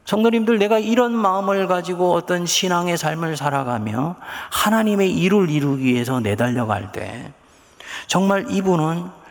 성도님들, 0.06 0.58
내가 0.58 0.80
이런 0.80 1.14
마음을 1.14 1.68
가지고 1.68 2.14
어떤 2.14 2.46
신앙의 2.46 2.98
삶을 2.98 3.38
살아가며 3.38 4.16
하나님의 4.50 5.12
일을 5.12 5.50
이루기 5.50 5.86
위해서 5.86 6.20
내달려갈 6.20 6.92
때 6.92 7.32
정말 8.08 8.46
이분은 8.50 9.22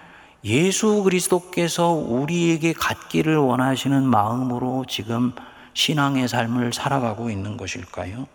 예수 0.45 1.03
그리스도께서 1.03 1.89
우리에게 1.91 2.73
갖기를 2.73 3.37
원하시는 3.37 4.05
마음으로 4.05 4.87
지금 4.89 5.33
신앙의 5.75 6.29
삶을 6.29 6.73
살아가고 6.73 7.31
있는 7.31 7.57
것일까요? 7.57 8.27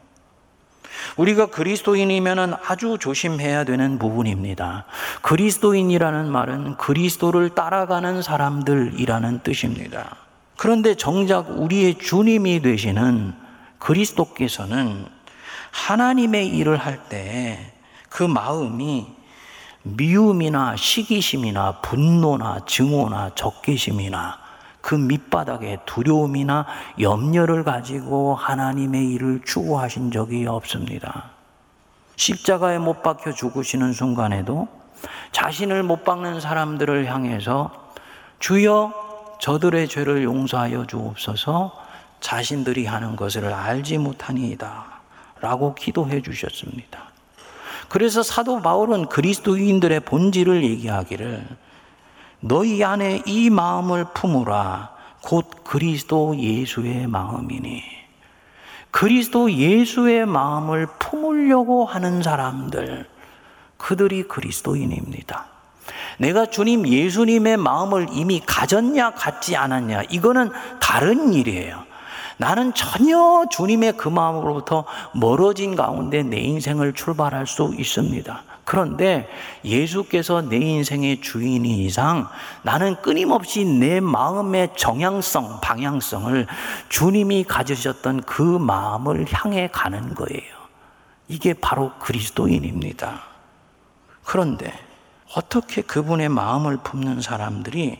우리가 1.18 1.48
그리스도인이면 1.48 2.56
아주 2.66 2.98
조심해야 3.00 3.64
되는 3.66 4.00
부분입니다. 4.00 4.86
그리스도인이라는 5.22 6.32
말은 6.32 6.78
그리스도를 6.78 7.50
따라가는 7.50 8.22
사람들이라는 8.22 9.40
뜻입니다. 9.44 10.16
그런데 10.58 10.96
정작 10.96 11.50
우리의 11.50 11.98
주님이 11.98 12.62
되시는 12.62 13.34
그리스도께서는 13.80 15.06
하나님의 15.72 16.48
일을 16.48 16.78
할 16.78 17.10
때 17.10 17.76
그 18.16 18.24
마음이 18.24 19.08
미움이나 19.84 20.78
시기심이나 20.78 21.82
분노나 21.82 22.62
증오나 22.66 23.32
적개심이나 23.36 24.40
그 24.86 24.94
밑바닥에 24.94 25.80
두려움이나 25.88 26.68
염려를 27.00 27.64
가지고 27.64 28.36
하나님의 28.36 29.14
일을 29.14 29.42
추구하신 29.44 30.12
적이 30.12 30.46
없습니다. 30.46 31.32
십자가에 32.18 32.78
못 32.78 33.02
박혀 33.02 33.32
죽으시는 33.32 33.94
순간에도 33.94 34.68
자신을 35.32 35.82
못 35.82 36.04
박는 36.04 36.40
사람들을 36.40 37.08
향해서 37.08 37.72
주여 38.38 39.38
저들의 39.42 39.88
죄를 39.88 40.24
용서하여 40.24 40.86
주옵소서 40.86 41.76
자신들이 42.20 42.86
하는 42.86 43.16
것을 43.16 43.52
알지 43.52 43.98
못하니이다. 43.98 44.86
라고 45.42 45.74
기도해 45.74 46.22
주셨습니다. 46.22 47.06
그래서 47.90 48.22
사도 48.22 48.62
바울은 48.62 49.08
그리스도인들의 49.08 50.02
본질을 50.02 50.64
얘기하기를 50.64 51.65
너희 52.40 52.84
안에 52.84 53.24
이 53.26 53.50
마음을 53.50 54.06
품으라. 54.14 54.96
곧 55.22 55.50
그리스도 55.64 56.36
예수의 56.38 57.08
마음이니. 57.08 57.84
그리스도 58.92 59.52
예수의 59.52 60.26
마음을 60.26 60.88
품으려고 61.00 61.86
하는 61.86 62.22
사람들, 62.24 63.10
그들이 63.78 64.24
그리스도인입니다. 64.24 65.48
내가 66.18 66.46
주님 66.46 66.88
예수님의 66.88 67.58
마음을 67.58 68.08
이미 68.12 68.40
가졌냐, 68.40 69.16
갖지 69.16 69.58
않았냐, 69.58 70.04
이거는 70.04 70.50
다른 70.80 71.34
일이에요. 71.34 71.84
나는 72.38 72.74
전혀 72.74 73.46
주님의 73.50 73.98
그 73.98 74.08
마음으로부터 74.08 74.86
멀어진 75.14 75.76
가운데 75.76 76.24
내 76.24 76.38
인생을 76.40 76.94
출발할 76.94 77.48
수 77.48 77.74
있습니다. 77.78 78.44
그런데 78.66 79.30
예수께서 79.64 80.42
내 80.42 80.58
인생의 80.58 81.22
주인이 81.22 81.86
이상 81.86 82.28
나는 82.64 82.96
끊임없이 83.02 83.64
내 83.64 84.00
마음의 84.00 84.72
정향성, 84.76 85.62
방향성을 85.62 86.48
주님이 86.90 87.44
가지셨던 87.44 88.24
그 88.24 88.42
마음을 88.42 89.28
향해 89.32 89.70
가는 89.72 90.16
거예요. 90.16 90.56
이게 91.28 91.54
바로 91.54 91.92
그리스도인입니다. 92.00 93.22
그런데 94.24 94.74
어떻게 95.36 95.84
그분의 95.84 96.30
마음을 96.30 96.78
품는 96.78 97.22
사람들이 97.22 98.00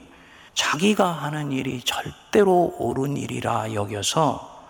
자기가 0.56 1.12
하는 1.12 1.52
일이 1.52 1.82
절대로 1.82 2.76
옳은 2.80 3.18
일이라 3.18 3.74
여겨서 3.74 4.66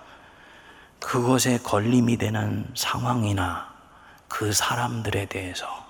그것에 0.99 1.59
걸림이 1.59 2.17
되는 2.17 2.67
상황이나 2.73 3.69
그 4.27 4.51
사람들에 4.51 5.27
대해서 5.27 5.84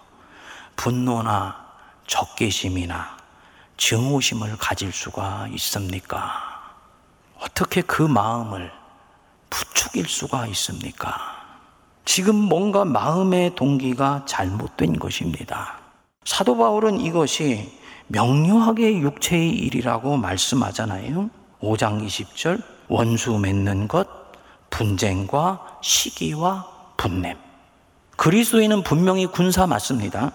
분노나 0.75 1.65
적개심이나 2.07 3.17
증오심을 3.77 4.57
가질 4.57 4.91
수가 4.91 5.47
있습니까? 5.51 6.75
어떻게 7.39 7.81
그 7.81 8.01
마음을 8.01 8.71
부추길 9.49 10.07
수가 10.07 10.47
있습니까? 10.47 11.35
지금 12.05 12.35
뭔가 12.35 12.85
마음의 12.85 13.55
동기가 13.55 14.23
잘못된 14.25 14.99
것입니다. 14.99 15.79
사도 16.23 16.57
바울은 16.57 16.99
이것이 16.99 17.79
명료하게 18.07 18.99
육체의 18.99 19.49
일이라고 19.49 20.17
말씀하잖아요. 20.17 21.29
5장 21.61 22.05
20절, 22.05 22.61
원수 22.87 23.37
맺는 23.37 23.87
것, 23.87 24.07
분쟁과 24.69 25.79
시기와 25.81 26.67
분냄. 26.97 27.37
그리스도인은 28.17 28.83
분명히 28.83 29.25
군사 29.25 29.65
맞습니다. 29.67 30.31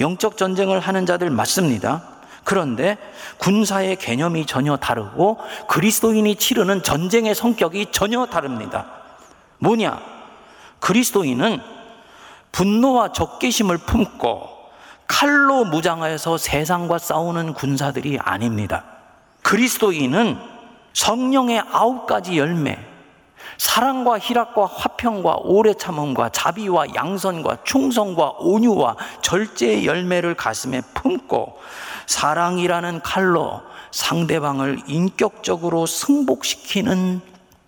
영적 0.00 0.36
전쟁을 0.36 0.80
하는 0.80 1.06
자들 1.06 1.30
맞습니다. 1.30 2.02
그런데 2.44 2.98
군사의 3.38 3.96
개념이 3.96 4.46
전혀 4.46 4.76
다르고 4.76 5.38
그리스도인이 5.68 6.36
치르는 6.36 6.82
전쟁의 6.82 7.34
성격이 7.34 7.86
전혀 7.90 8.26
다릅니다. 8.26 8.86
뭐냐? 9.58 10.00
그리스도인은 10.80 11.60
분노와 12.52 13.12
적개심을 13.12 13.78
품고 13.78 14.54
칼로 15.06 15.64
무장하여서 15.64 16.38
세상과 16.38 16.98
싸우는 16.98 17.54
군사들이 17.54 18.18
아닙니다. 18.20 18.84
그리스도인은 19.42 20.38
성령의 20.92 21.62
아홉 21.72 22.06
가지 22.06 22.38
열매, 22.38 22.78
사랑과 23.58 24.18
희락과 24.18 24.66
화평과 24.66 25.38
오래 25.42 25.74
참음과 25.74 26.30
자비와 26.30 26.94
양선과 26.94 27.58
충성과 27.64 28.36
온유와 28.38 28.96
절제의 29.22 29.86
열매를 29.86 30.34
가슴에 30.34 30.80
품고 30.94 31.58
사랑이라는 32.06 33.00
칼로 33.02 33.62
상대방을 33.90 34.82
인격적으로 34.86 35.86
승복시키는 35.86 37.20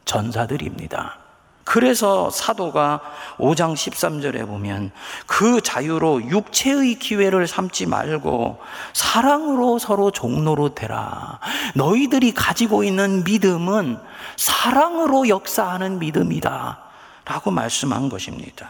전사들입니다. 0.04 1.25
그래서 1.66 2.30
사도가 2.30 3.00
5장 3.38 3.74
13절에 3.74 4.46
보면 4.46 4.92
그 5.26 5.60
자유로 5.60 6.22
육체의 6.30 6.94
기회를 7.00 7.48
삼지 7.48 7.86
말고 7.86 8.60
사랑으로 8.92 9.80
서로 9.80 10.12
종로로 10.12 10.76
되라. 10.76 11.40
너희들이 11.74 12.34
가지고 12.34 12.84
있는 12.84 13.24
믿음은 13.24 13.98
사랑으로 14.36 15.28
역사하는 15.28 15.98
믿음이다. 15.98 16.78
라고 17.24 17.50
말씀한 17.50 18.10
것입니다. 18.10 18.68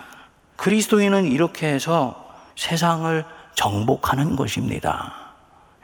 그리스도인은 0.56 1.26
이렇게 1.26 1.68
해서 1.68 2.35
세상을 2.56 3.26
정복하는 3.54 4.37
것입니다. 4.37 5.12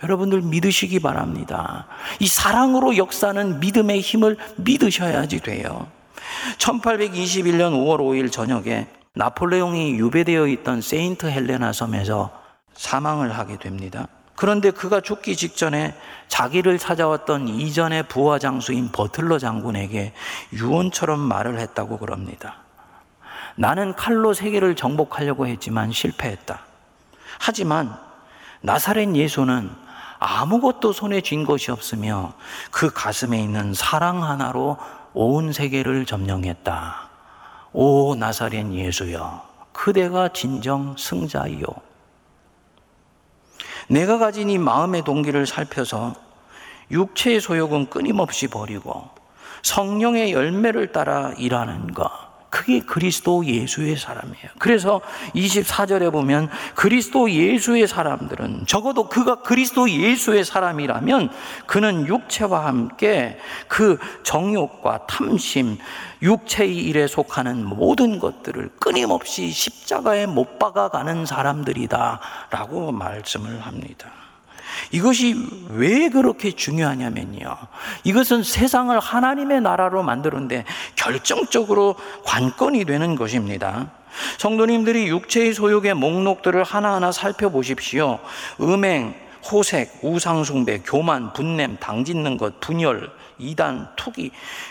여러분들 0.02 0.40
믿으시기 0.40 1.00
바랍니다. 1.00 1.86
이 2.20 2.26
사랑으로 2.26 2.96
역사하는 2.96 3.60
믿음의 3.60 4.00
힘을 4.00 4.38
믿으셔야지 4.56 5.40
돼요. 5.40 5.86
1821년 6.58 7.72
5월 7.72 7.98
5일 7.98 8.30
저녁에 8.30 8.86
나폴레옹이 9.14 9.94
유배되어 9.94 10.46
있던 10.48 10.80
세인트 10.80 11.26
헬레나 11.26 11.72
섬에서 11.72 12.30
사망을 12.74 13.36
하게 13.36 13.58
됩니다. 13.58 14.08
그런데 14.34 14.70
그가 14.70 15.00
죽기 15.00 15.36
직전에 15.36 15.94
자기를 16.28 16.78
찾아왔던 16.78 17.48
이전의 17.48 18.04
부하 18.04 18.38
장수인 18.38 18.90
버틀러 18.90 19.38
장군에게 19.38 20.12
유언처럼 20.54 21.20
말을 21.20 21.58
했다고 21.58 21.98
그럽니다. 21.98 22.56
나는 23.54 23.94
칼로 23.94 24.32
세계를 24.32 24.74
정복하려고 24.74 25.46
했지만 25.46 25.92
실패했다. 25.92 26.60
하지만 27.38 27.96
나사렛 28.62 29.14
예수는 29.14 29.70
아무것도 30.18 30.92
손에 30.92 31.20
쥔 31.20 31.44
것이 31.44 31.70
없으며 31.70 32.32
그 32.70 32.90
가슴에 32.92 33.38
있는 33.40 33.74
사랑 33.74 34.22
하나로 34.22 34.78
온 35.14 35.52
세계를 35.52 36.06
점령했다. 36.06 37.10
오 37.72 38.14
나사렛 38.14 38.72
예수여, 38.72 39.46
그대가 39.72 40.28
진정 40.28 40.96
승자이요. 40.96 41.64
내가 43.88 44.18
가진 44.18 44.48
이 44.50 44.58
마음의 44.58 45.04
동기를 45.04 45.46
살펴서 45.46 46.14
육체의 46.90 47.40
소욕은 47.40 47.90
끊임없이 47.90 48.48
버리고 48.48 49.08
성령의 49.62 50.32
열매를 50.32 50.92
따라 50.92 51.32
일하는 51.36 51.92
것. 51.92 52.31
그게 52.52 52.80
그리스도 52.80 53.46
예수의 53.46 53.96
사람이에요. 53.96 54.50
그래서 54.58 55.00
24절에 55.34 56.12
보면 56.12 56.50
그리스도 56.74 57.30
예수의 57.30 57.88
사람들은 57.88 58.66
적어도 58.66 59.08
그가 59.08 59.36
그리스도 59.36 59.88
예수의 59.88 60.44
사람이라면 60.44 61.30
그는 61.64 62.06
육체와 62.06 62.66
함께 62.66 63.38
그 63.68 63.98
정욕과 64.22 65.06
탐심, 65.06 65.78
육체의 66.20 66.76
일에 66.76 67.06
속하는 67.06 67.64
모든 67.64 68.18
것들을 68.18 68.72
끊임없이 68.78 69.50
십자가에 69.50 70.26
못 70.26 70.58
박아가는 70.58 71.24
사람들이다. 71.24 72.20
라고 72.50 72.92
말씀을 72.92 73.60
합니다. 73.60 74.21
이것이 74.90 75.36
왜 75.70 76.08
그렇게 76.08 76.52
중요하냐면요. 76.52 77.56
이것은 78.04 78.42
세상을 78.42 78.98
하나님의 78.98 79.60
나라로 79.60 80.02
만드는데 80.02 80.64
결정적으로 80.96 81.96
관건이 82.24 82.84
되는 82.84 83.16
것입니다. 83.16 83.90
성도님들이 84.38 85.08
육체의 85.08 85.54
소욕의 85.54 85.94
목록들을 85.94 86.62
하나하나 86.64 87.12
살펴보십시오. 87.12 88.18
음행, 88.60 89.14
호색, 89.50 89.98
우상숭배, 90.02 90.82
교만, 90.84 91.32
분냄, 91.32 91.78
당짓는 91.80 92.36
것, 92.36 92.60
분열, 92.60 93.10
이단, 93.42 93.88
투기 93.96 94.30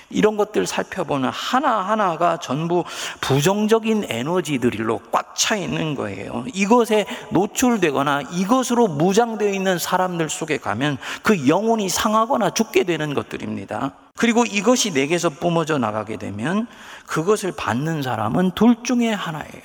이런 0.10 0.38
것들 0.38 0.66
살펴보는 0.66 1.30
하나하나가 1.30 2.38
전부 2.38 2.84
부정적인 3.20 4.06
에너지들로 4.10 5.02
꽉 5.12 5.32
차 5.42 5.56
있는 5.56 5.96
거예요. 5.96 6.46
이것에 6.54 7.06
노출되거나 7.32 8.22
이것으로 8.32 8.88
무장되어 8.88 9.50
있는 9.50 9.80
사람들 9.80 10.30
속에 10.30 10.58
가면 10.58 10.98
그 11.24 11.48
영혼이 11.48 11.90
상하거나 11.90 12.52
죽게 12.52 12.84
되는 12.84 13.14
것들입니다. 13.14 13.94
그리고 14.16 14.46
이것이 14.46 14.92
내게서 14.92 15.30
뿜어져 15.30 15.78
나가게 15.78 16.18
되면 16.18 16.68
그것을 17.08 17.54
받는 17.54 18.04
사람은 18.04 18.52
둘 18.52 18.84
중에 18.84 19.12
하나예요. 19.12 19.64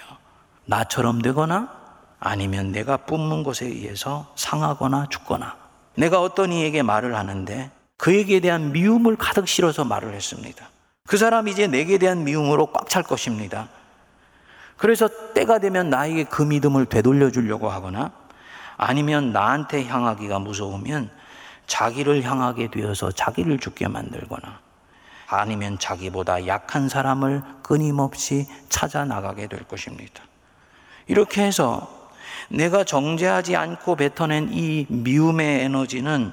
나처럼 0.64 1.20
되거나 1.20 1.68
아니면 2.18 2.72
내가 2.72 2.96
뿜는 2.96 3.42
것에 3.42 3.66
의해서 3.66 4.32
상하거나 4.36 5.08
죽거나 5.10 5.56
내가 5.94 6.22
어떤 6.22 6.52
이에게 6.52 6.82
말을 6.82 7.16
하는데 7.16 7.70
그에게 7.96 8.40
대한 8.40 8.72
미움을 8.72 9.16
가득 9.16 9.48
실어서 9.48 9.84
말을 9.84 10.14
했습니다. 10.14 10.68
그 11.06 11.16
사람이 11.16 11.50
이제 11.52 11.66
내게 11.66 11.98
대한 11.98 12.24
미움으로 12.24 12.66
꽉 12.66 12.88
찰 12.88 13.02
것입니다. 13.02 13.68
그래서 14.76 15.08
때가 15.34 15.58
되면 15.58 15.88
나에게 15.88 16.24
그 16.24 16.42
믿음을 16.42 16.86
되돌려 16.86 17.30
주려고 17.30 17.70
하거나 17.70 18.12
아니면 18.76 19.32
나한테 19.32 19.86
향하기가 19.86 20.38
무서우면 20.38 21.10
자기를 21.66 22.22
향하게 22.22 22.70
되어서 22.70 23.10
자기를 23.10 23.58
죽게 23.58 23.88
만들거나 23.88 24.60
아니면 25.28 25.78
자기보다 25.78 26.46
약한 26.46 26.88
사람을 26.88 27.42
끊임없이 27.62 28.46
찾아 28.68 29.04
나가게 29.04 29.46
될 29.46 29.64
것입니다. 29.64 30.22
이렇게 31.06 31.42
해서 31.42 32.10
내가 32.48 32.84
정제하지 32.84 33.56
않고 33.56 33.96
뱉어낸 33.96 34.50
이 34.52 34.86
미움의 34.88 35.62
에너지는 35.64 36.32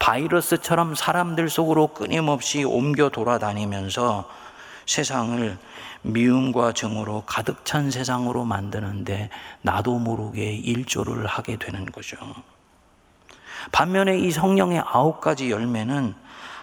바이러스처럼 0.00 0.96
사람들 0.96 1.48
속으로 1.48 1.88
끊임없이 1.88 2.64
옮겨 2.64 3.10
돌아다니면서 3.10 4.28
세상을 4.86 5.56
미움과 6.02 6.72
정으로 6.72 7.22
가득 7.26 7.64
찬 7.64 7.90
세상으로 7.90 8.44
만드는데 8.44 9.28
나도 9.62 9.98
모르게 9.98 10.52
일조를 10.52 11.26
하게 11.26 11.56
되는 11.56 11.86
거죠. 11.86 12.16
반면에 13.70 14.18
이 14.18 14.30
성령의 14.30 14.82
아홉 14.84 15.20
가지 15.20 15.50
열매는 15.50 16.14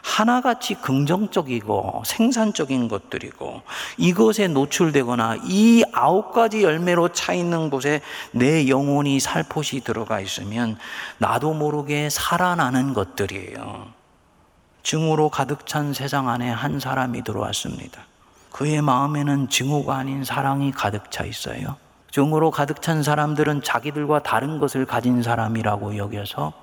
하나같이 0.08 0.76
긍정적이고 0.76 2.04
생산적인 2.06 2.88
것들이고 2.88 3.62
이것에 3.98 4.48
노출되거나 4.48 5.38
이 5.44 5.84
아홉 5.92 6.32
가지 6.32 6.64
열매로 6.64 7.10
차 7.10 7.34
있는 7.34 7.70
곳에 7.70 8.02
내 8.32 8.70
영혼이 8.70 9.20
살포시 9.20 9.82
들어가 9.82 10.22
있으면 10.22 10.78
나도 11.18 11.54
모르게 11.54 12.10
살아나는 12.10 12.94
것들이에요. 12.94 13.88
증오로 14.82 15.30
가득 15.30 15.68
찬 15.68 15.94
세상 15.94 16.30
안에 16.30 16.50
한 16.50 16.80
사람이 16.80 17.24
들어왔습니다. 17.24 18.02
그의 18.52 18.82
마음에는 18.82 19.50
증오가 19.50 19.98
아닌 19.98 20.24
사랑이 20.24 20.72
가득 20.72 21.12
차 21.12 21.26
있어요. 21.26 21.76
증오로 22.12 22.52
가득 22.52 22.82
찬 22.82 23.04
사람들은 23.04 23.62
자기들과 23.62 24.24
다른 24.24 24.58
것을 24.58 24.86
가진 24.86 25.22
사람이라고 25.22 25.98
여겨서 25.98 26.54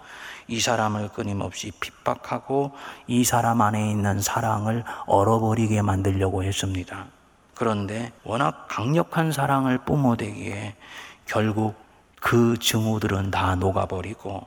이 0.48 0.60
사람을 0.60 1.08
끊임없이 1.08 1.70
핍박하고 1.80 2.72
이 3.06 3.24
사람 3.24 3.60
안에 3.60 3.90
있는 3.90 4.20
사랑을 4.20 4.84
얼어버리게 5.06 5.82
만들려고 5.82 6.42
했습니다. 6.44 7.06
그런데 7.54 8.12
워낙 8.24 8.66
강력한 8.68 9.32
사랑을 9.32 9.78
뿜어대기에 9.78 10.74
결국 11.26 11.74
그 12.20 12.56
증오들은 12.58 13.30
다 13.30 13.54
녹아버리고 13.54 14.46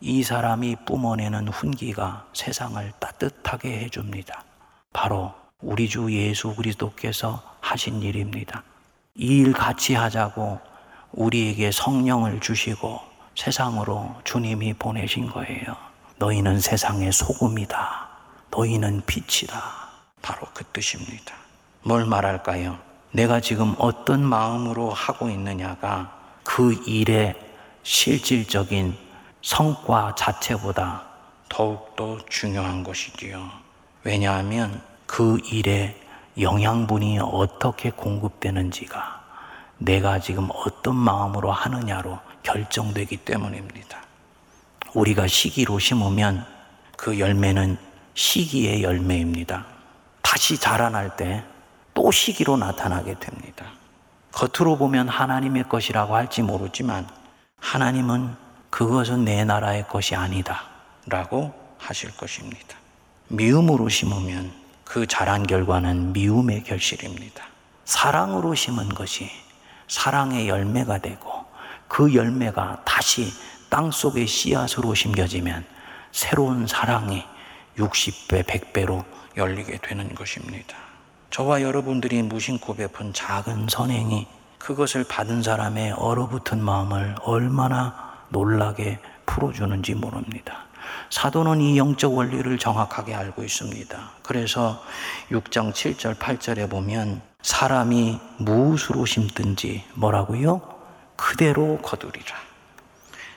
이 0.00 0.22
사람이 0.22 0.76
뿜어내는 0.84 1.48
훈기가 1.48 2.26
세상을 2.32 2.92
따뜻하게 2.98 3.80
해줍니다. 3.84 4.44
바로 4.92 5.32
우리 5.60 5.88
주 5.88 6.12
예수 6.12 6.54
그리스도께서 6.54 7.40
하신 7.60 8.02
일입니다. 8.02 8.64
이 9.14 9.40
일 9.40 9.52
같이 9.52 9.94
하자고 9.94 10.58
우리에게 11.12 11.70
성령을 11.70 12.40
주시고 12.40 12.98
세상으로 13.34 14.14
주님이 14.24 14.74
보내신 14.74 15.30
거예요. 15.30 15.76
너희는 16.16 16.60
세상의 16.60 17.12
소금이다. 17.12 18.08
너희는 18.50 19.02
빛이다. 19.06 19.62
바로 20.20 20.46
그 20.54 20.64
뜻입니다. 20.64 21.34
뭘 21.82 22.04
말할까요? 22.04 22.78
내가 23.10 23.40
지금 23.40 23.74
어떤 23.78 24.22
마음으로 24.22 24.90
하고 24.90 25.28
있느냐가 25.28 26.16
그 26.44 26.74
일의 26.86 27.34
실질적인 27.82 28.96
성과 29.42 30.14
자체보다 30.14 31.02
더욱더 31.48 32.18
중요한 32.28 32.84
것이지요. 32.84 33.50
왜냐하면 34.04 34.80
그 35.06 35.38
일의 35.44 36.00
영양분이 36.38 37.18
어떻게 37.20 37.90
공급되는지가 37.90 39.20
내가 39.78 40.20
지금 40.20 40.48
어떤 40.54 40.96
마음으로 40.96 41.50
하느냐로 41.52 42.18
결정되기 42.42 43.18
때문입니다. 43.18 44.02
우리가 44.94 45.26
시기로 45.26 45.78
심으면 45.78 46.44
그 46.96 47.18
열매는 47.18 47.78
시기의 48.14 48.82
열매입니다. 48.82 49.66
다시 50.22 50.58
자라날 50.58 51.16
때 51.16 51.44
또 51.94 52.10
시기로 52.10 52.56
나타나게 52.56 53.18
됩니다. 53.18 53.66
겉으로 54.32 54.78
보면 54.78 55.08
하나님의 55.08 55.68
것이라고 55.68 56.16
할지 56.16 56.42
모르지만 56.42 57.06
하나님은 57.58 58.34
그것은 58.70 59.24
내 59.24 59.44
나라의 59.44 59.86
것이 59.88 60.14
아니다. 60.14 60.64
라고 61.06 61.52
하실 61.78 62.16
것입니다. 62.16 62.76
미움으로 63.28 63.88
심으면 63.88 64.52
그 64.84 65.06
자란 65.06 65.46
결과는 65.46 66.12
미움의 66.12 66.64
결실입니다. 66.64 67.44
사랑으로 67.84 68.54
심은 68.54 68.88
것이 68.90 69.30
사랑의 69.88 70.48
열매가 70.48 70.98
되고 70.98 71.41
그 71.92 72.14
열매가 72.14 72.84
다시 72.86 73.30
땅 73.68 73.90
속의 73.90 74.26
씨앗으로 74.26 74.94
심겨지면 74.94 75.62
새로운 76.10 76.66
사랑이 76.66 77.22
60배, 77.76 78.44
100배로 78.44 79.04
열리게 79.36 79.76
되는 79.82 80.14
것입니다. 80.14 80.74
저와 81.28 81.60
여러분들이 81.60 82.22
무심코 82.22 82.76
베푼 82.76 83.12
작은 83.12 83.66
선행이 83.68 84.26
그것을 84.58 85.04
받은 85.04 85.42
사람의 85.42 85.92
얼어붙은 85.98 86.64
마음을 86.64 87.14
얼마나 87.24 88.14
놀라게 88.30 88.98
풀어주는지 89.26 89.94
모릅니다. 89.94 90.64
사도는 91.10 91.60
이 91.60 91.76
영적 91.76 92.14
원리를 92.14 92.56
정확하게 92.56 93.14
알고 93.14 93.42
있습니다. 93.42 94.10
그래서 94.22 94.82
6장 95.30 95.74
7절, 95.74 96.16
8절에 96.16 96.70
보면 96.70 97.20
사람이 97.42 98.18
무엇으로 98.38 99.04
심든지 99.04 99.84
뭐라고요? 99.92 100.81
그대로 101.22 101.78
거두리라. 101.78 102.34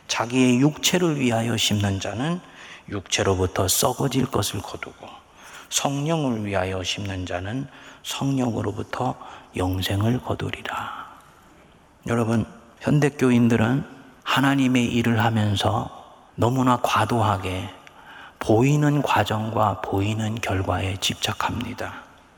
자기의 0.08 0.60
육체를 0.60 1.20
위하여 1.20 1.56
심는 1.56 2.00
자는 2.00 2.42
육체로부터 2.90 3.68
썩어질 3.68 4.26
것을 4.26 4.60
거두고 4.60 5.08
성령을 5.70 6.46
위하여 6.46 6.82
심는 6.84 7.28
자는 7.28 7.68
성령으로부터 8.02 9.16
영생을 9.56 10.20
거두리라. 10.20 11.06
여러분, 12.08 12.46
현대교인들은 12.82 13.86
하나님의 14.24 14.86
일을 14.86 15.24
하면서 15.24 16.24
너무나 16.34 16.80
과도하게 16.82 17.70
보이는 18.40 19.04
과정과 19.04 19.82
보이는 19.82 20.36
결과에 20.42 20.98
집착합니다. 20.98 21.94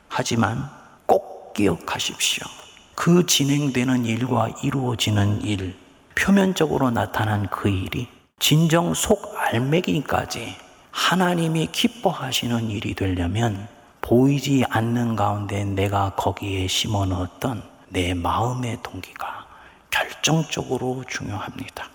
하지만 0.10 0.70
꼭 1.06 1.54
기억하십시오. 1.54 2.67
그 3.00 3.28
진행되는 3.28 4.06
일과 4.06 4.50
이루어지는 4.64 5.44
일, 5.44 5.76
표면적으로 6.16 6.90
나타난 6.90 7.48
그 7.48 7.70
일이 7.70 8.08
진정 8.40 8.96
속 8.96 9.36
알매기까지 9.38 10.56
하나님이 10.90 11.68
기뻐하시는 11.68 12.72
일이 12.72 12.96
되려면 12.96 13.68
보이지 14.02 14.66
않는 14.68 15.16
가운데 15.16 15.64
내가 15.64 16.16
거기에 16.16 16.66
심어 16.66 17.06
넣었던 17.06 17.62
내 17.90 18.16
마음의 18.16 18.80
동기가 18.82 19.46
결정적으로 19.92 21.04
중요합니다. 21.08 21.92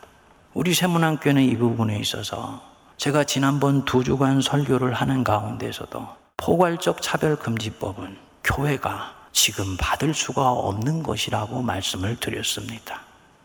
우리 0.55 0.73
세문안교는 0.73 1.43
이 1.43 1.57
부분에 1.57 1.99
있어서 1.99 2.63
제가 2.97 3.25
지난번 3.25 3.85
두 3.85 4.05
주간 4.05 4.41
설교를 4.41 4.95
하는 4.95 5.25
가운데서도 5.25 6.07
포괄적 6.37 7.03
차별금지법은 7.03 8.17
교회가 8.45 9.22
지금 9.33 9.77
받을 9.77 10.15
수가 10.15 10.51
없는 10.51 11.03
것이라고 11.03 11.63
말씀을 11.63 12.17
드렸습니다. 12.17 13.01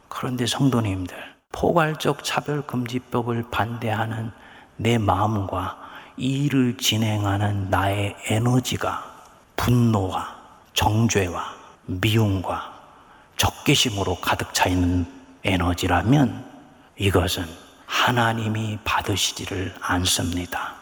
그런데 0.10 0.46
성도님들, 0.46 1.16
포괄적 1.52 2.24
차별금지법을 2.24 3.50
반대하는 3.50 4.32
내 4.76 4.98
마음과 4.98 5.78
이 6.18 6.46
일을 6.46 6.78
진행하는 6.78 7.70
나의 7.70 8.16
에너지가 8.26 9.04
분노와 9.56 10.36
정죄와 10.74 11.56
미움과 11.86 12.74
적개심으로 13.38 14.16
가득 14.16 14.54
차 14.54 14.68
있는 14.68 15.06
에너지라면 15.44 16.46
이것은 16.98 17.46
하나님이 17.86 18.80
받으시지를 18.84 19.74
않습니다. 19.80 20.76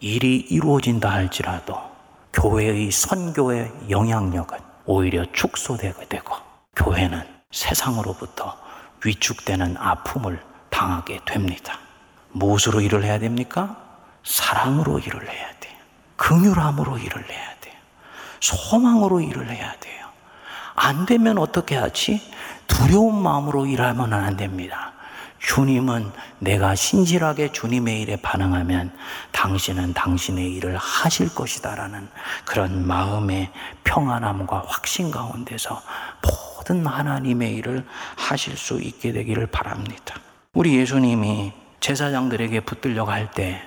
일이 0.00 0.36
이루어진다 0.36 1.10
할지라도 1.10 1.87
교회의 2.40 2.92
선교의 2.92 3.72
영향력은 3.90 4.58
오히려 4.86 5.24
축소되게 5.32 6.06
되고 6.06 6.36
교회는 6.76 7.20
세상으로부터 7.50 8.56
위축되는 9.04 9.76
아픔을 9.76 10.40
당하게 10.70 11.18
됩니다. 11.26 11.80
무엇으로 12.30 12.80
일을 12.80 13.02
해야 13.02 13.18
됩니까? 13.18 13.76
사랑으로 14.24 15.00
일을 15.00 15.28
해야 15.28 15.48
돼요. 15.58 15.74
긍휼함으로 16.14 16.98
일을 16.98 17.28
해야 17.28 17.58
돼요. 17.60 17.74
소망으로 18.38 19.20
일을 19.20 19.50
해야 19.50 19.72
돼요. 19.80 20.06
안 20.76 21.06
되면 21.06 21.38
어떻게 21.38 21.74
하지? 21.74 22.22
두려운 22.68 23.20
마음으로 23.20 23.66
일하면 23.66 24.12
안 24.12 24.36
됩니다. 24.36 24.92
주님은 25.38 26.10
내가 26.40 26.74
신실하게 26.74 27.52
주님의 27.52 28.02
일에 28.02 28.16
반응하면 28.16 28.92
당신은 29.32 29.94
당신의 29.94 30.52
일을 30.54 30.76
하실 30.76 31.32
것이다라는 31.34 32.08
그런 32.44 32.86
마음의 32.86 33.50
평안함과 33.84 34.64
확신 34.66 35.10
가운데서 35.10 35.80
모든 36.22 36.84
하나님의 36.86 37.54
일을 37.54 37.86
하실 38.16 38.56
수 38.56 38.80
있게 38.80 39.12
되기를 39.12 39.46
바랍니다. 39.46 40.16
우리 40.54 40.76
예수님이 40.76 41.52
제사장들에게 41.80 42.60
붙들려고 42.60 43.10
할 43.10 43.30
때 43.30 43.62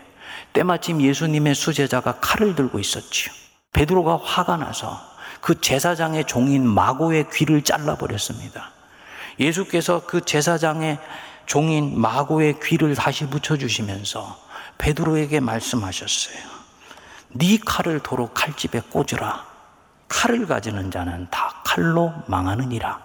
때마침 0.54 1.02
예수님의 1.02 1.56
수제자가 1.56 2.20
칼을 2.20 2.56
들고 2.56 2.80
있었지요. 2.80 3.32
베드로가 3.72 4.20
화가 4.22 4.58
나서 4.58 5.00
그 5.40 5.60
제사장의 5.62 6.26
종인 6.26 6.68
마고의 6.68 7.30
귀를 7.32 7.62
잘라버렸습니다. 7.62 8.72
예수께서 9.40 10.06
그 10.06 10.22
제사장의 10.22 11.00
종인 11.52 12.00
마고의 12.00 12.62
귀를 12.64 12.96
다시 12.96 13.28
붙여주시면서 13.28 14.40
베드로에게 14.78 15.42
말씀하셨어요. 15.42 16.38
네 17.32 17.58
칼을 17.58 18.00
도로 18.00 18.30
칼집에 18.30 18.80
꽂으라. 18.90 19.46
칼을 20.08 20.48
가지는 20.48 20.90
자는 20.90 21.28
다 21.30 21.62
칼로 21.66 22.14
망하느니라. 22.28 23.02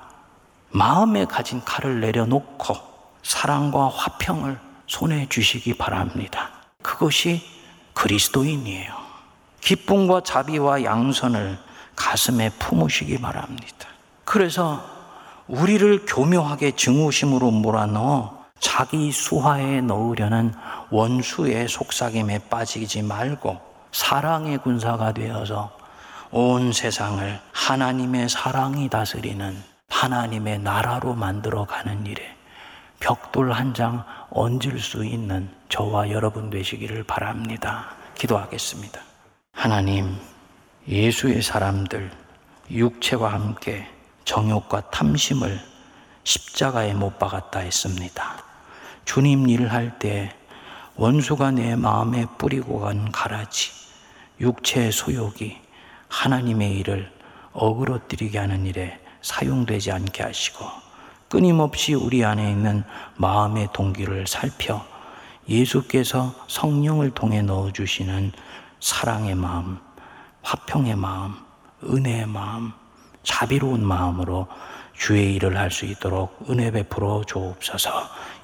마음에 0.71 1.25
가진 1.25 1.61
칼을 1.65 1.99
내려놓고 1.99 2.77
사랑과 3.25 3.89
화평을 3.89 4.61
손에 4.87 5.29
주시기 5.29 5.75
바랍니다. 5.75 6.51
그것이 6.83 7.43
그리스도인이에요. 7.95 8.95
기쁨과 9.61 10.21
자비와 10.21 10.85
양선을 10.85 11.59
가슴에 11.97 12.51
품으시기 12.51 13.21
바랍니다. 13.21 13.89
그래서 14.25 14.89
우리를 15.49 16.07
교묘하게 16.07 16.77
증오심으로 16.77 17.51
몰아넣어 17.51 18.36
자기 18.59 19.13
수하에 19.13 19.81
넣으려는 19.81 20.53
원수의 20.91 21.69
속삭임에 21.69 22.49
빠지지 22.51 23.03
말고 23.03 23.59
사랑의 23.93 24.59
군사가 24.59 25.13
되어서 25.13 25.71
온 26.31 26.73
세상을 26.73 27.41
하나님의 27.53 28.29
사랑이 28.29 28.89
다스리는 28.89 29.63
하나님의 29.89 30.59
나라로 30.59 31.15
만들어 31.15 31.65
가는 31.65 32.05
일에 32.07 32.23
벽돌 33.01 33.53
한 33.53 33.73
장 33.75 34.05
얹을 34.31 34.79
수 34.81 35.05
있는 35.05 35.49
저와 35.69 36.11
여러분 36.11 36.51
되시기를 36.51 37.05
바랍니다. 37.05 37.87
기도하겠습니다. 38.15 39.01
하나님, 39.53 40.17
예수의 40.89 41.43
사람들, 41.43 42.11
육체와 42.71 43.33
함께 43.33 43.87
정욕과 44.25 44.91
탐심을 44.91 45.61
십자가에 46.25 46.95
못 46.95 47.19
박았다 47.19 47.61
했습니다. 47.61 48.46
주님 49.07 49.49
일을 49.49 49.73
할 49.73 49.99
때 49.99 50.31
원수가 50.97 51.53
내 51.53 51.77
마음에 51.77 52.27
뿌리고 52.39 52.81
간 52.81 53.11
가라지, 53.13 53.71
육체의 54.41 54.93
소욕이 54.93 55.59
하나님의 56.09 56.73
일을 56.79 57.11
어그러뜨리게 57.53 58.39
하는 58.39 58.67
일에 58.67 58.99
사용되지 59.23 59.93
않게 59.93 60.23
하시고 60.23 60.65
끊임없이 61.29 61.95
우리 61.95 62.25
안에 62.25 62.51
있는 62.51 62.83
마음의 63.17 63.69
동기를 63.73 64.27
살펴 64.27 64.85
예수께서 65.49 66.35
성령을 66.49 67.11
통해 67.11 67.43
넣어주시는 67.43 68.33
사랑의 68.81 69.35
마음, 69.35 69.79
화평의 70.43 70.97
마음, 70.97 71.35
은혜의 71.85 72.27
마음, 72.27 72.73
자비로운 73.23 73.85
마음으로 73.85 74.49
주의 74.95 75.35
일을 75.35 75.57
할 75.57 75.71
수 75.71 75.85
있도록 75.85 76.47
은혜 76.49 76.71
베풀어 76.71 77.23
주옵소서 77.27 77.91